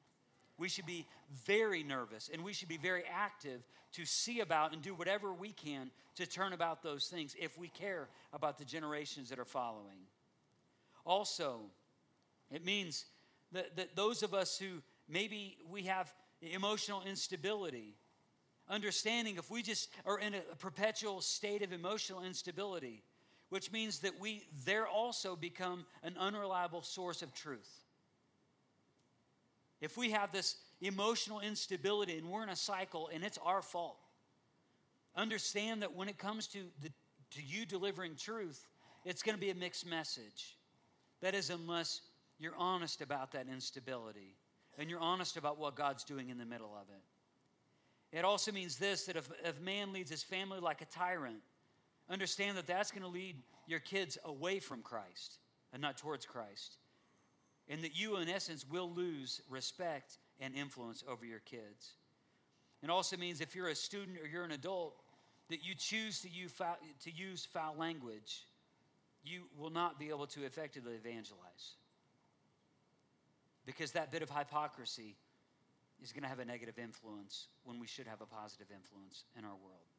[0.63, 1.09] We should be
[1.45, 5.51] very nervous and we should be very active to see about and do whatever we
[5.51, 10.07] can to turn about those things if we care about the generations that are following.
[11.05, 11.63] Also,
[12.53, 13.07] it means
[13.51, 17.97] that, that those of us who maybe we have emotional instability,
[18.69, 23.03] understanding if we just are in a perpetual state of emotional instability,
[23.49, 27.83] which means that we there also become an unreliable source of truth.
[29.83, 33.99] If we have this emotional instability and we're in a cycle and it's our fault,
[35.17, 36.91] understand that when it comes to, the,
[37.33, 38.65] to you delivering truth,
[39.05, 40.57] it's going to be a mixed message.
[41.21, 42.03] That is, unless
[42.39, 44.37] you're honest about that instability
[44.79, 48.17] and you're honest about what God's doing in the middle of it.
[48.17, 51.41] It also means this that if, if man leads his family like a tyrant,
[52.09, 53.37] understand that that's going to lead
[53.67, 55.39] your kids away from Christ
[55.73, 56.77] and not towards Christ
[57.69, 61.93] and that you, in essence, will lose respect and influence over your kids.
[62.83, 64.97] It also means if you're a student or you're an adult,
[65.51, 68.47] that you choose to use foul, language,
[69.25, 71.77] you will not be able to effectively evangelize.
[73.65, 75.15] Because that bit of hypocrisy
[76.03, 79.45] is going to have a negative influence when we should have a positive influence in
[79.45, 79.92] our world.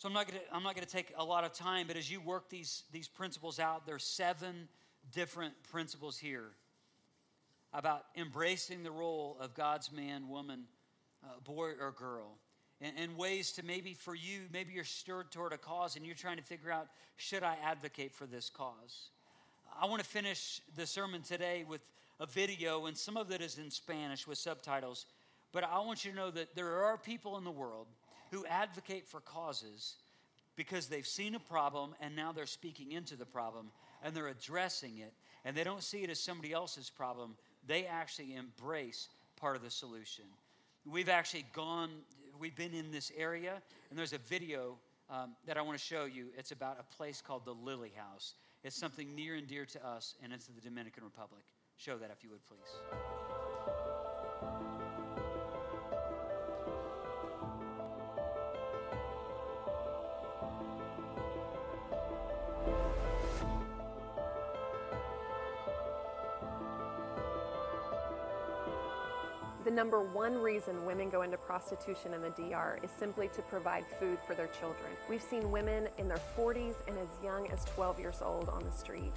[0.00, 2.22] So I'm not to I'm not to take a lot of time, but as you
[2.22, 4.66] work these these principles out, there's seven
[5.12, 6.46] different principles here
[7.74, 10.62] about embracing the role of God's man, woman,
[11.22, 12.38] uh, boy, or girl.
[12.80, 16.14] And, and ways to maybe for you, maybe you're stirred toward a cause and you're
[16.14, 16.86] trying to figure out,
[17.18, 19.10] should I advocate for this cause?
[19.78, 21.82] I want to finish the sermon today with
[22.20, 25.04] a video, and some of it is in Spanish with subtitles.
[25.52, 27.86] But I want you to know that there are people in the world
[28.30, 29.96] who advocate for causes
[30.56, 33.70] because they've seen a problem and now they're speaking into the problem
[34.02, 35.12] and they're addressing it
[35.44, 37.36] and they don't see it as somebody else's problem.
[37.66, 40.24] They actually embrace part of the solution.
[40.84, 41.90] we've actually gone,
[42.38, 44.76] we've been in this area, and there's a video
[45.08, 46.26] um, that I want to show you.
[46.36, 48.34] It's about a place called the Lily House.
[48.62, 51.42] It's something near and dear to us, and it's in the Dominican Republic.
[51.78, 53.49] Show that if you would, please.
[69.70, 73.84] The number one reason women go into prostitution in the DR is simply to provide
[74.00, 74.90] food for their children.
[75.08, 78.72] We've seen women in their 40s and as young as 12 years old on the
[78.72, 79.12] street.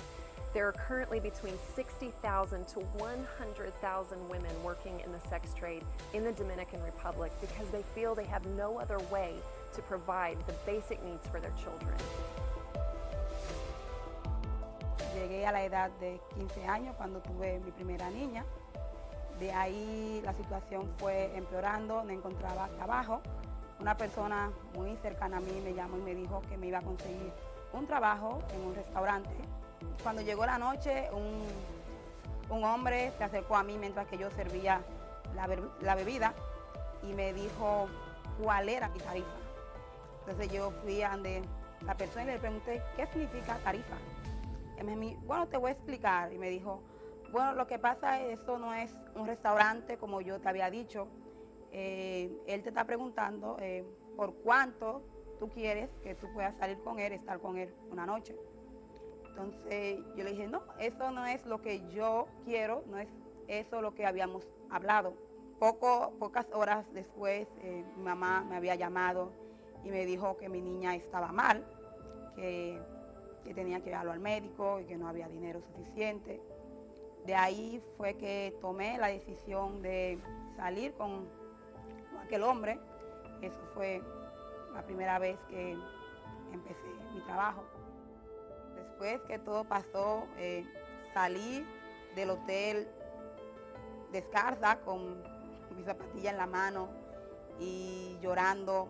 [0.53, 6.33] There are currently between 60,000 to 100,000 women working in the sex trade in the
[6.33, 9.33] Dominican Republic because they feel they have no other way
[9.73, 11.97] to provide the basic needs for their children.
[15.15, 18.43] Llegué a la edad de 15 años cuando tuve mi primera niña.
[19.39, 23.21] De ahí la situación fue empeorando, no encontraba trabajo.
[23.79, 26.81] Una persona muy cercana a mí me llamó y me dijo que me iba a
[26.81, 27.31] conseguir
[27.73, 29.29] un trabajo en un restaurante.
[30.03, 34.81] Cuando llegó la noche, un, un hombre se acercó a mí mientras que yo servía
[35.35, 35.47] la,
[35.81, 36.33] la bebida
[37.01, 37.87] y me dijo
[38.41, 39.27] cuál era mi tarifa.
[40.19, 41.43] Entonces yo fui a donde
[41.85, 43.97] la persona y le pregunté, ¿qué significa tarifa?
[44.79, 46.31] Y me dijo, bueno, te voy a explicar.
[46.31, 46.81] Y me dijo,
[47.33, 51.07] bueno, lo que pasa es esto no es un restaurante como yo te había dicho.
[51.71, 53.83] Eh, él te está preguntando eh,
[54.15, 55.01] por cuánto
[55.39, 58.37] tú quieres que tú puedas salir con él, estar con él una noche.
[59.29, 63.09] Entonces yo le dije, no, eso no es lo que yo quiero, no es
[63.47, 65.15] eso lo que habíamos hablado.
[65.57, 69.31] Poco, pocas horas después eh, mi mamá me había llamado
[69.83, 71.65] y me dijo que mi niña estaba mal,
[72.35, 72.79] que,
[73.43, 76.39] que tenía que llevarlo al médico y que no había dinero suficiente.
[77.25, 80.19] De ahí fue que tomé la decisión de
[80.57, 81.25] salir con,
[82.21, 82.79] aquel hombre.
[83.41, 84.01] Eso fue
[84.73, 85.77] la primera vez que
[86.51, 87.63] empecé mi trabajo.
[88.75, 90.65] Después que todo pasó, eh,
[91.13, 91.65] salí
[92.15, 92.87] del hotel
[94.13, 95.21] descalza con
[95.75, 96.87] mi zapatilla en la mano
[97.59, 98.87] y llorando.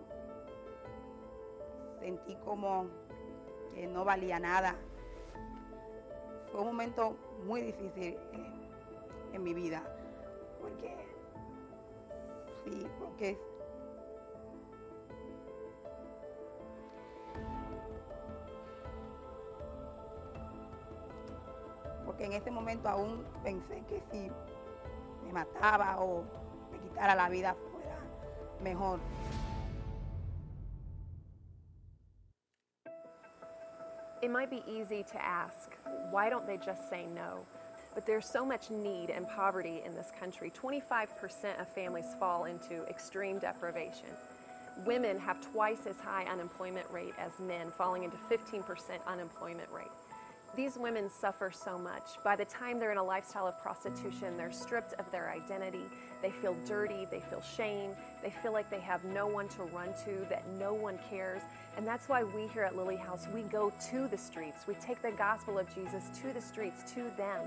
[1.99, 2.87] Sentí como
[3.73, 4.75] que no valía nada.
[6.51, 8.17] Fue un momento muy difícil
[9.33, 9.83] en mi vida,
[10.61, 10.95] porque
[12.65, 13.37] sí, porque
[22.05, 24.31] porque en ese momento aún pensé que si
[25.25, 26.23] me mataba o
[26.71, 27.97] me quitara la vida fuera
[28.61, 28.99] mejor.
[34.23, 35.75] It might be easy to ask,
[36.09, 37.45] why don't they just say no?
[37.93, 40.49] But there's so much need and poverty in this country.
[40.49, 44.07] 25% of families fall into extreme deprivation.
[44.85, 48.63] Women have twice as high unemployment rate as men, falling into 15%
[49.05, 49.91] unemployment rate.
[50.55, 52.23] These women suffer so much.
[52.23, 55.85] By the time they're in a lifestyle of prostitution, they're stripped of their identity.
[56.21, 59.89] They feel dirty, they feel shame, they feel like they have no one to run
[60.05, 61.41] to, that no one cares.
[61.75, 64.67] And that's why we here at Lily House, we go to the streets.
[64.67, 67.41] We take the gospel of Jesus to the streets, to them,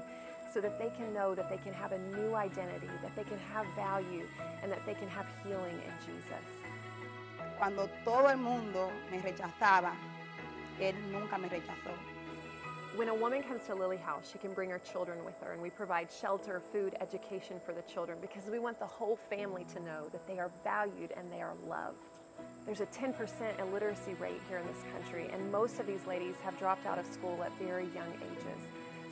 [0.52, 3.38] so that they can know that they can have a new identity, that they can
[3.52, 4.26] have value,
[4.64, 6.44] and that they can have healing in Jesus.
[7.56, 9.92] Cuando todo el mundo me rechazaba,
[10.80, 12.15] él nunca me rechazó.
[12.96, 15.60] When a woman comes to Lily House, she can bring her children with her, and
[15.60, 19.80] we provide shelter, food, education for the children because we want the whole family to
[19.80, 21.98] know that they are valued and they are loved.
[22.64, 23.12] There's a 10%
[23.60, 27.04] illiteracy rate here in this country, and most of these ladies have dropped out of
[27.04, 28.62] school at very young ages.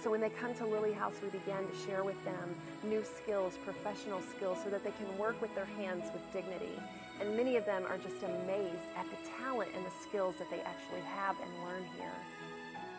[0.02, 3.59] So when they come to Lily House, we begin to share with them new skills,
[3.65, 6.81] professional skills, so that they can work with their hands with dignity.
[7.20, 10.61] And many of them are just amazed at the talent and the skills that they
[10.61, 12.16] actually have and learn here.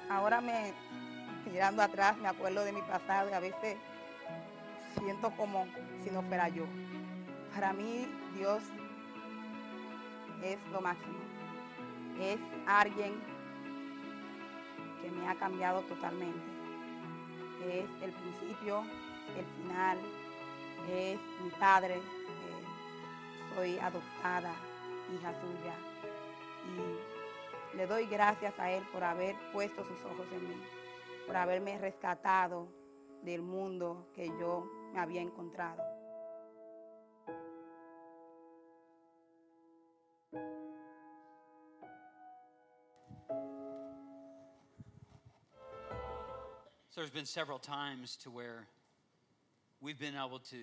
[0.10, 0.73] Ahora me,
[1.52, 3.76] mirando atrás, me acuerdo de mi pasado y a veces
[4.99, 5.65] siento como
[6.03, 6.65] si no fuera yo.
[7.53, 8.61] Para mí, Dios
[10.44, 11.18] es lo máximo.
[12.19, 12.38] Es
[12.68, 13.14] alguien
[15.02, 16.40] que me ha cambiado totalmente.
[17.68, 18.84] Es el principio,
[19.36, 19.98] el final,
[20.90, 21.99] es mi padre.
[23.56, 24.53] soy adoptada,
[25.14, 25.73] hija suya.
[26.68, 27.15] Y
[27.76, 30.64] le doy gracias a Él por haber puesto sus ojos en mí,
[31.28, 32.68] por haberme rescatado
[33.24, 35.84] del mundo que yo me había encontrado.
[46.90, 48.68] So there's been several times to where
[49.82, 50.58] we've been able to,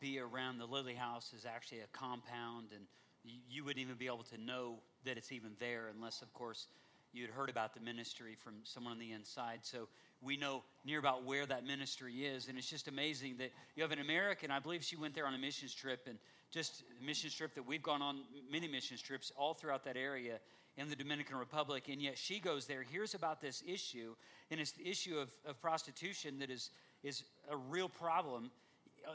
[0.00, 2.86] be around the Lily House is actually a compound, and
[3.24, 6.66] you, wouldn't even be able to know that it's even there unless, of course,
[7.12, 9.60] you had heard about the ministry from someone on the inside.
[9.62, 9.88] So
[10.20, 13.92] we know near about where that ministry is, and it's just amazing that you have
[13.92, 14.50] an American.
[14.50, 16.18] I believe she went there on a missions trip, and
[16.50, 18.20] just a mission trip that we've gone on
[18.50, 20.38] many missions trips all throughout that area
[20.76, 24.14] in the Dominican Republic, and yet she goes there, hears about this issue,
[24.50, 26.70] and it's the issue of, of prostitution that is
[27.02, 28.50] is a real problem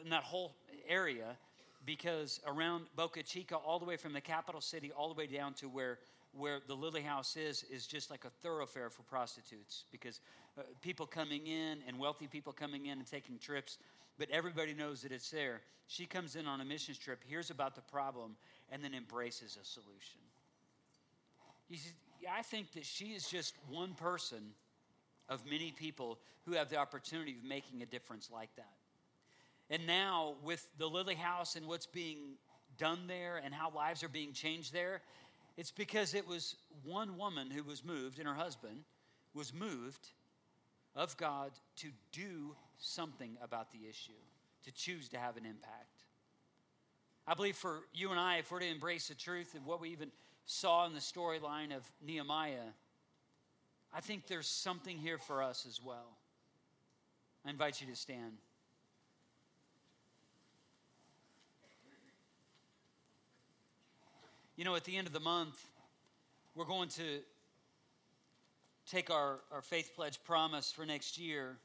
[0.03, 0.55] in that whole
[0.87, 1.37] area
[1.85, 5.53] because around Boca Chica, all the way from the capital city, all the way down
[5.55, 5.99] to where
[6.35, 10.19] where the Lily House is, is just like a thoroughfare for prostitutes because
[10.57, 13.77] uh, people coming in and wealthy people coming in and taking trips,
[14.17, 15.61] but everybody knows that it's there.
[15.87, 18.35] She comes in on a missions trip, hears about the problem,
[18.71, 20.21] and then embraces a solution.
[21.71, 21.93] See,
[22.31, 24.39] I think that she is just one person
[25.29, 28.73] of many people who have the opportunity of making a difference like that.
[29.73, 32.35] And now, with the Lily House and what's being
[32.77, 35.01] done there and how lives are being changed there,
[35.57, 38.83] it's because it was one woman who was moved, and her husband
[39.33, 40.09] was moved
[40.95, 44.11] of God to do something about the issue,
[44.63, 46.03] to choose to have an impact.
[47.25, 49.89] I believe for you and I, if we're to embrace the truth and what we
[49.89, 50.11] even
[50.45, 52.73] saw in the storyline of Nehemiah,
[53.91, 56.15] I think there's something here for us as well.
[57.43, 58.33] I invite you to stand.
[64.55, 65.59] You know, at the end of the month,
[66.53, 67.19] we're going to
[68.87, 71.57] take our, our faith pledge promise for next year.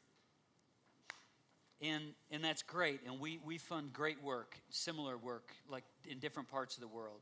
[1.83, 3.01] And, and that's great.
[3.07, 7.21] And we, we fund great work, similar work, like in different parts of the world.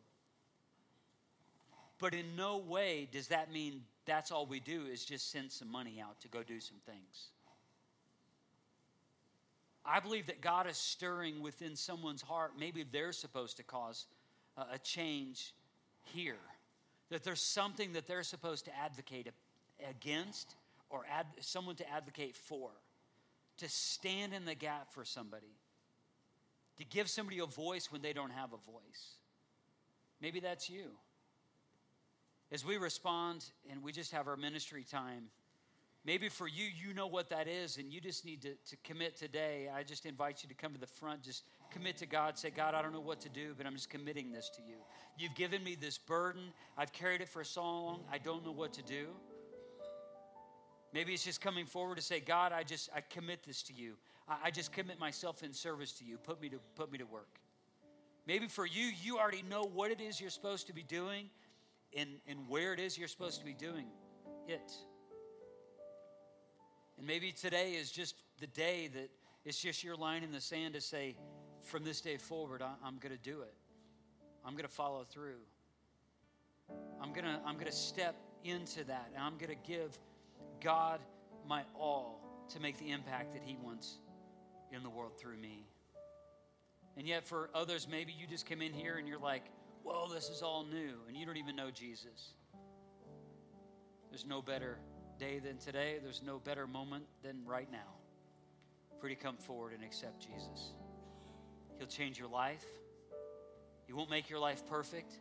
[1.98, 5.70] But in no way does that mean that's all we do is just send some
[5.70, 7.30] money out to go do some things.
[9.84, 12.52] I believe that God is stirring within someone's heart.
[12.58, 14.06] Maybe they're supposed to cause
[14.56, 15.54] a change
[16.14, 16.34] here.
[17.10, 19.28] That there's something that they're supposed to advocate
[19.88, 20.54] against
[20.90, 22.70] or ad, someone to advocate for.
[23.58, 25.54] To stand in the gap for somebody.
[26.78, 29.16] To give somebody a voice when they don't have a voice.
[30.20, 30.90] Maybe that's you.
[32.52, 35.24] As we respond and we just have our ministry time,
[36.04, 39.16] maybe for you, you know what that is and you just need to, to commit
[39.16, 39.68] today.
[39.74, 42.38] I just invite you to come to the front, just commit to God.
[42.38, 44.76] Say, God, I don't know what to do, but I'm just committing this to you.
[45.18, 46.42] You've given me this burden.
[46.76, 49.06] I've carried it for so long, I don't know what to do.
[50.92, 53.94] Maybe it's just coming forward to say, God, I just I commit this to you.
[54.28, 56.16] I, I just commit myself in service to you.
[56.16, 57.40] Put me to put me to work.
[58.26, 61.30] Maybe for you, you already know what it is you're supposed to be doing
[61.96, 63.86] and, and where it is you're supposed to be doing
[64.48, 64.72] it.
[66.98, 69.10] And maybe today is just the day that
[69.44, 71.16] it's just your line in the sand to say,
[71.66, 73.54] from this day forward, I, I'm going to do it.
[74.44, 75.40] I'm going to follow through.
[77.00, 79.98] I'm going to I'm going to step into that and I'm going to give
[80.60, 81.00] God
[81.48, 82.20] my all
[82.50, 83.98] to make the impact that he wants
[84.72, 85.66] in the world through me.
[86.96, 89.44] And yet for others maybe you just come in here and you're like,
[89.84, 92.32] "Well, this is all new, and you don't even know Jesus.
[94.10, 94.78] There's no better
[95.18, 95.98] day than today.
[96.02, 97.94] There's no better moment than right now
[99.00, 100.72] for you to come forward and accept Jesus.
[101.78, 102.64] He'll change your life.
[103.86, 105.14] He won't make your life perfect,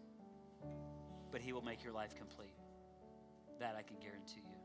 [1.32, 2.56] but He will make your life complete.
[3.60, 4.58] That I can guarantee you.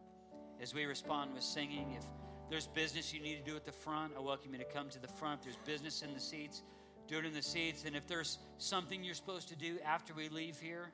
[0.62, 2.04] As we respond with singing, if
[2.48, 5.00] there's business you need to do at the front, I welcome you to come to
[5.00, 5.40] the front.
[5.40, 6.62] If there's business in the seats,
[7.06, 7.84] do it in the seats.
[7.84, 10.90] And if there's something you're supposed to do after we leave here,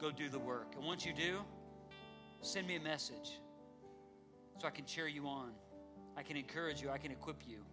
[0.00, 0.74] go do the work.
[0.76, 1.40] And once you do,
[2.40, 3.32] send me a message
[4.60, 5.50] so I can cheer you on.
[6.16, 6.90] I can encourage you.
[6.90, 7.64] I can equip you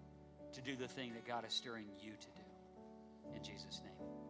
[0.56, 3.36] to do the thing that God is stirring you to do.
[3.36, 4.25] In Jesus' name.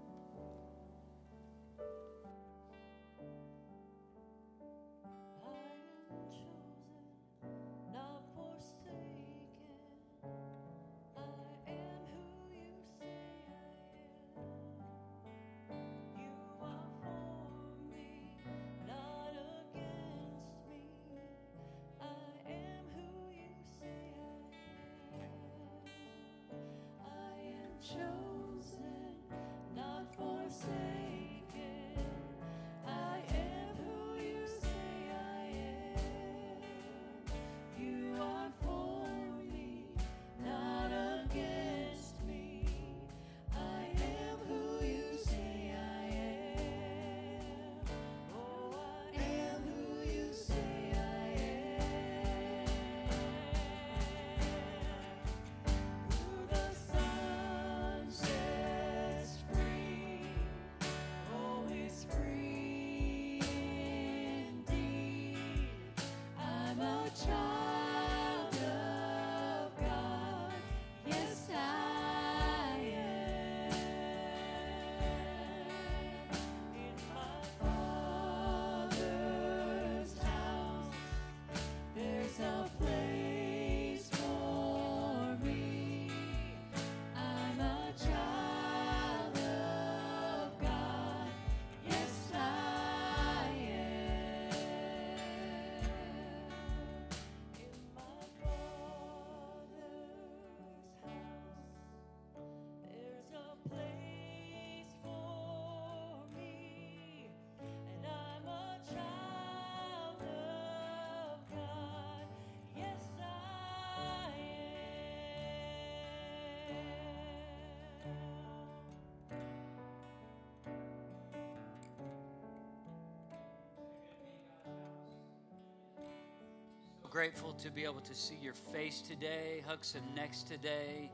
[127.16, 131.10] Grateful to be able to see your face today, hug some necks today.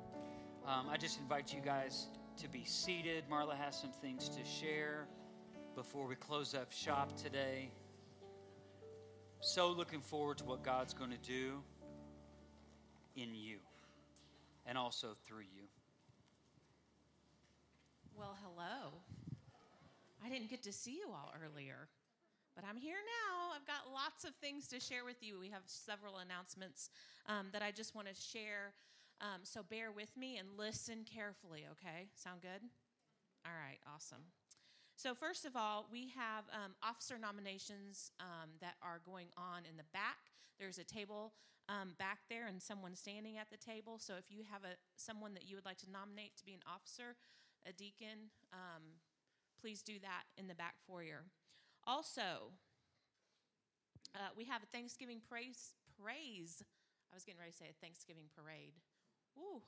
[0.68, 2.08] Um, I just invite you guys
[2.38, 3.24] to be seated.
[3.32, 5.06] Marla has some things to share
[5.76, 7.70] before we close up shop today.
[9.42, 11.62] So looking forward to what God's going to do
[13.16, 13.58] in you
[14.66, 15.68] and also through you.
[18.18, 18.92] Well, hello.
[20.26, 21.90] I didn't get to see you all earlier,
[22.62, 23.58] but I'm here now.
[23.58, 25.40] I've got lots of things to share with you.
[25.40, 26.92] We have several announcements
[27.26, 28.78] um, that I just want to share.
[29.20, 32.10] Um, so bear with me and listen carefully, okay?
[32.14, 32.62] Sound good?
[33.46, 34.30] All right, awesome.
[34.96, 39.78] So, first of all, we have um, officer nominations um, that are going on in
[39.78, 40.30] the back.
[40.60, 41.34] There's a table
[41.68, 43.98] um, back there and someone standing at the table.
[43.98, 46.62] So, if you have a someone that you would like to nominate to be an
[46.70, 47.18] officer,
[47.66, 49.02] a deacon, um,
[49.60, 51.26] please do that in the back foyer.
[51.88, 52.54] Also,
[54.16, 56.64] uh, we have a Thanksgiving praise praise.
[57.12, 58.74] I was getting ready to say a Thanksgiving parade.
[59.38, 59.62] Ooh.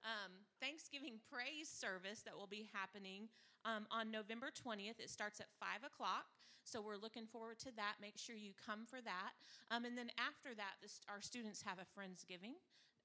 [0.00, 3.28] Um, Thanksgiving praise service that will be happening
[3.64, 4.96] um, on November 20th.
[4.96, 6.32] It starts at 5 o'clock,
[6.64, 8.00] so we're looking forward to that.
[8.00, 9.36] Make sure you come for that.
[9.68, 12.56] Um, and then after that, this, our students have a Friendsgiving.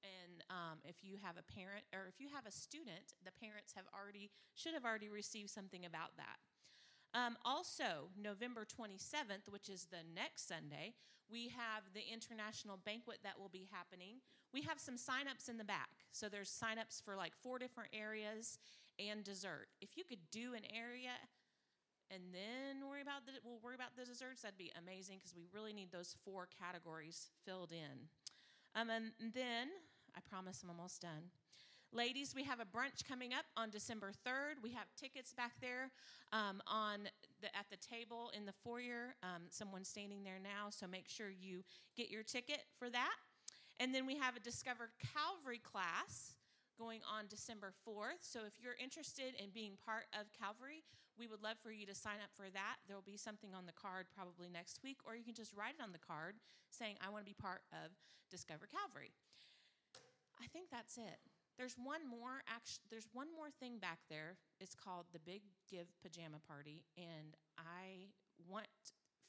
[0.04, 3.72] And um, if you have a parent or if you have a student, the parents
[3.74, 6.38] have already should have already received something about that.
[7.16, 10.92] Um, also, November 27th, which is the next Sunday,
[11.30, 14.20] we have the international banquet that will be happening.
[14.52, 15.88] We have some sign-ups in the back.
[16.12, 18.58] So there's sign-ups for like four different areas
[18.98, 19.68] and dessert.
[19.80, 21.16] If you could do an area
[22.10, 25.48] and then worry about the we'll worry about the desserts, that'd be amazing because we
[25.52, 28.12] really need those four categories filled in.
[28.78, 29.68] Um, and then
[30.14, 31.32] I promise I'm almost done.
[31.96, 34.60] Ladies, we have a brunch coming up on December 3rd.
[34.62, 35.88] We have tickets back there
[36.30, 37.08] um, on
[37.40, 39.16] the, at the table in the foyer.
[39.22, 41.64] Um, someone's standing there now, so make sure you
[41.96, 43.16] get your ticket for that.
[43.80, 46.36] And then we have a Discover Calvary class
[46.76, 48.20] going on December 4th.
[48.20, 50.84] So if you're interested in being part of Calvary,
[51.16, 52.76] we would love for you to sign up for that.
[52.84, 55.80] There will be something on the card probably next week, or you can just write
[55.80, 56.36] it on the card
[56.68, 57.96] saying, I want to be part of
[58.28, 59.16] Discover Calvary.
[60.36, 61.24] I think that's it.
[61.56, 64.36] There's one more act- there's one more thing back there.
[64.60, 68.12] It's called the Big Give Pajama Party and I
[68.48, 68.66] want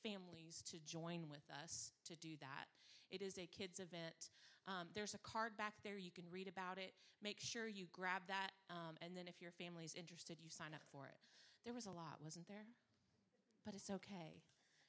[0.04, 2.68] families to join with us to do that.
[3.10, 4.30] It is a kids event.
[4.68, 5.98] Um, there's a card back there.
[5.98, 6.94] You can read about it.
[7.22, 10.74] Make sure you grab that, um, and then if your family is interested, you sign
[10.74, 11.18] up for it.
[11.64, 12.66] There was a lot, wasn't there?
[13.66, 14.44] But it's okay.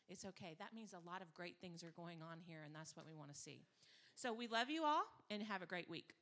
[0.08, 0.54] It's okay.
[0.58, 3.14] That means a lot of great things are going on here, and that's what we
[3.14, 3.66] want to see.
[4.14, 6.12] So we love you all, and have a great week.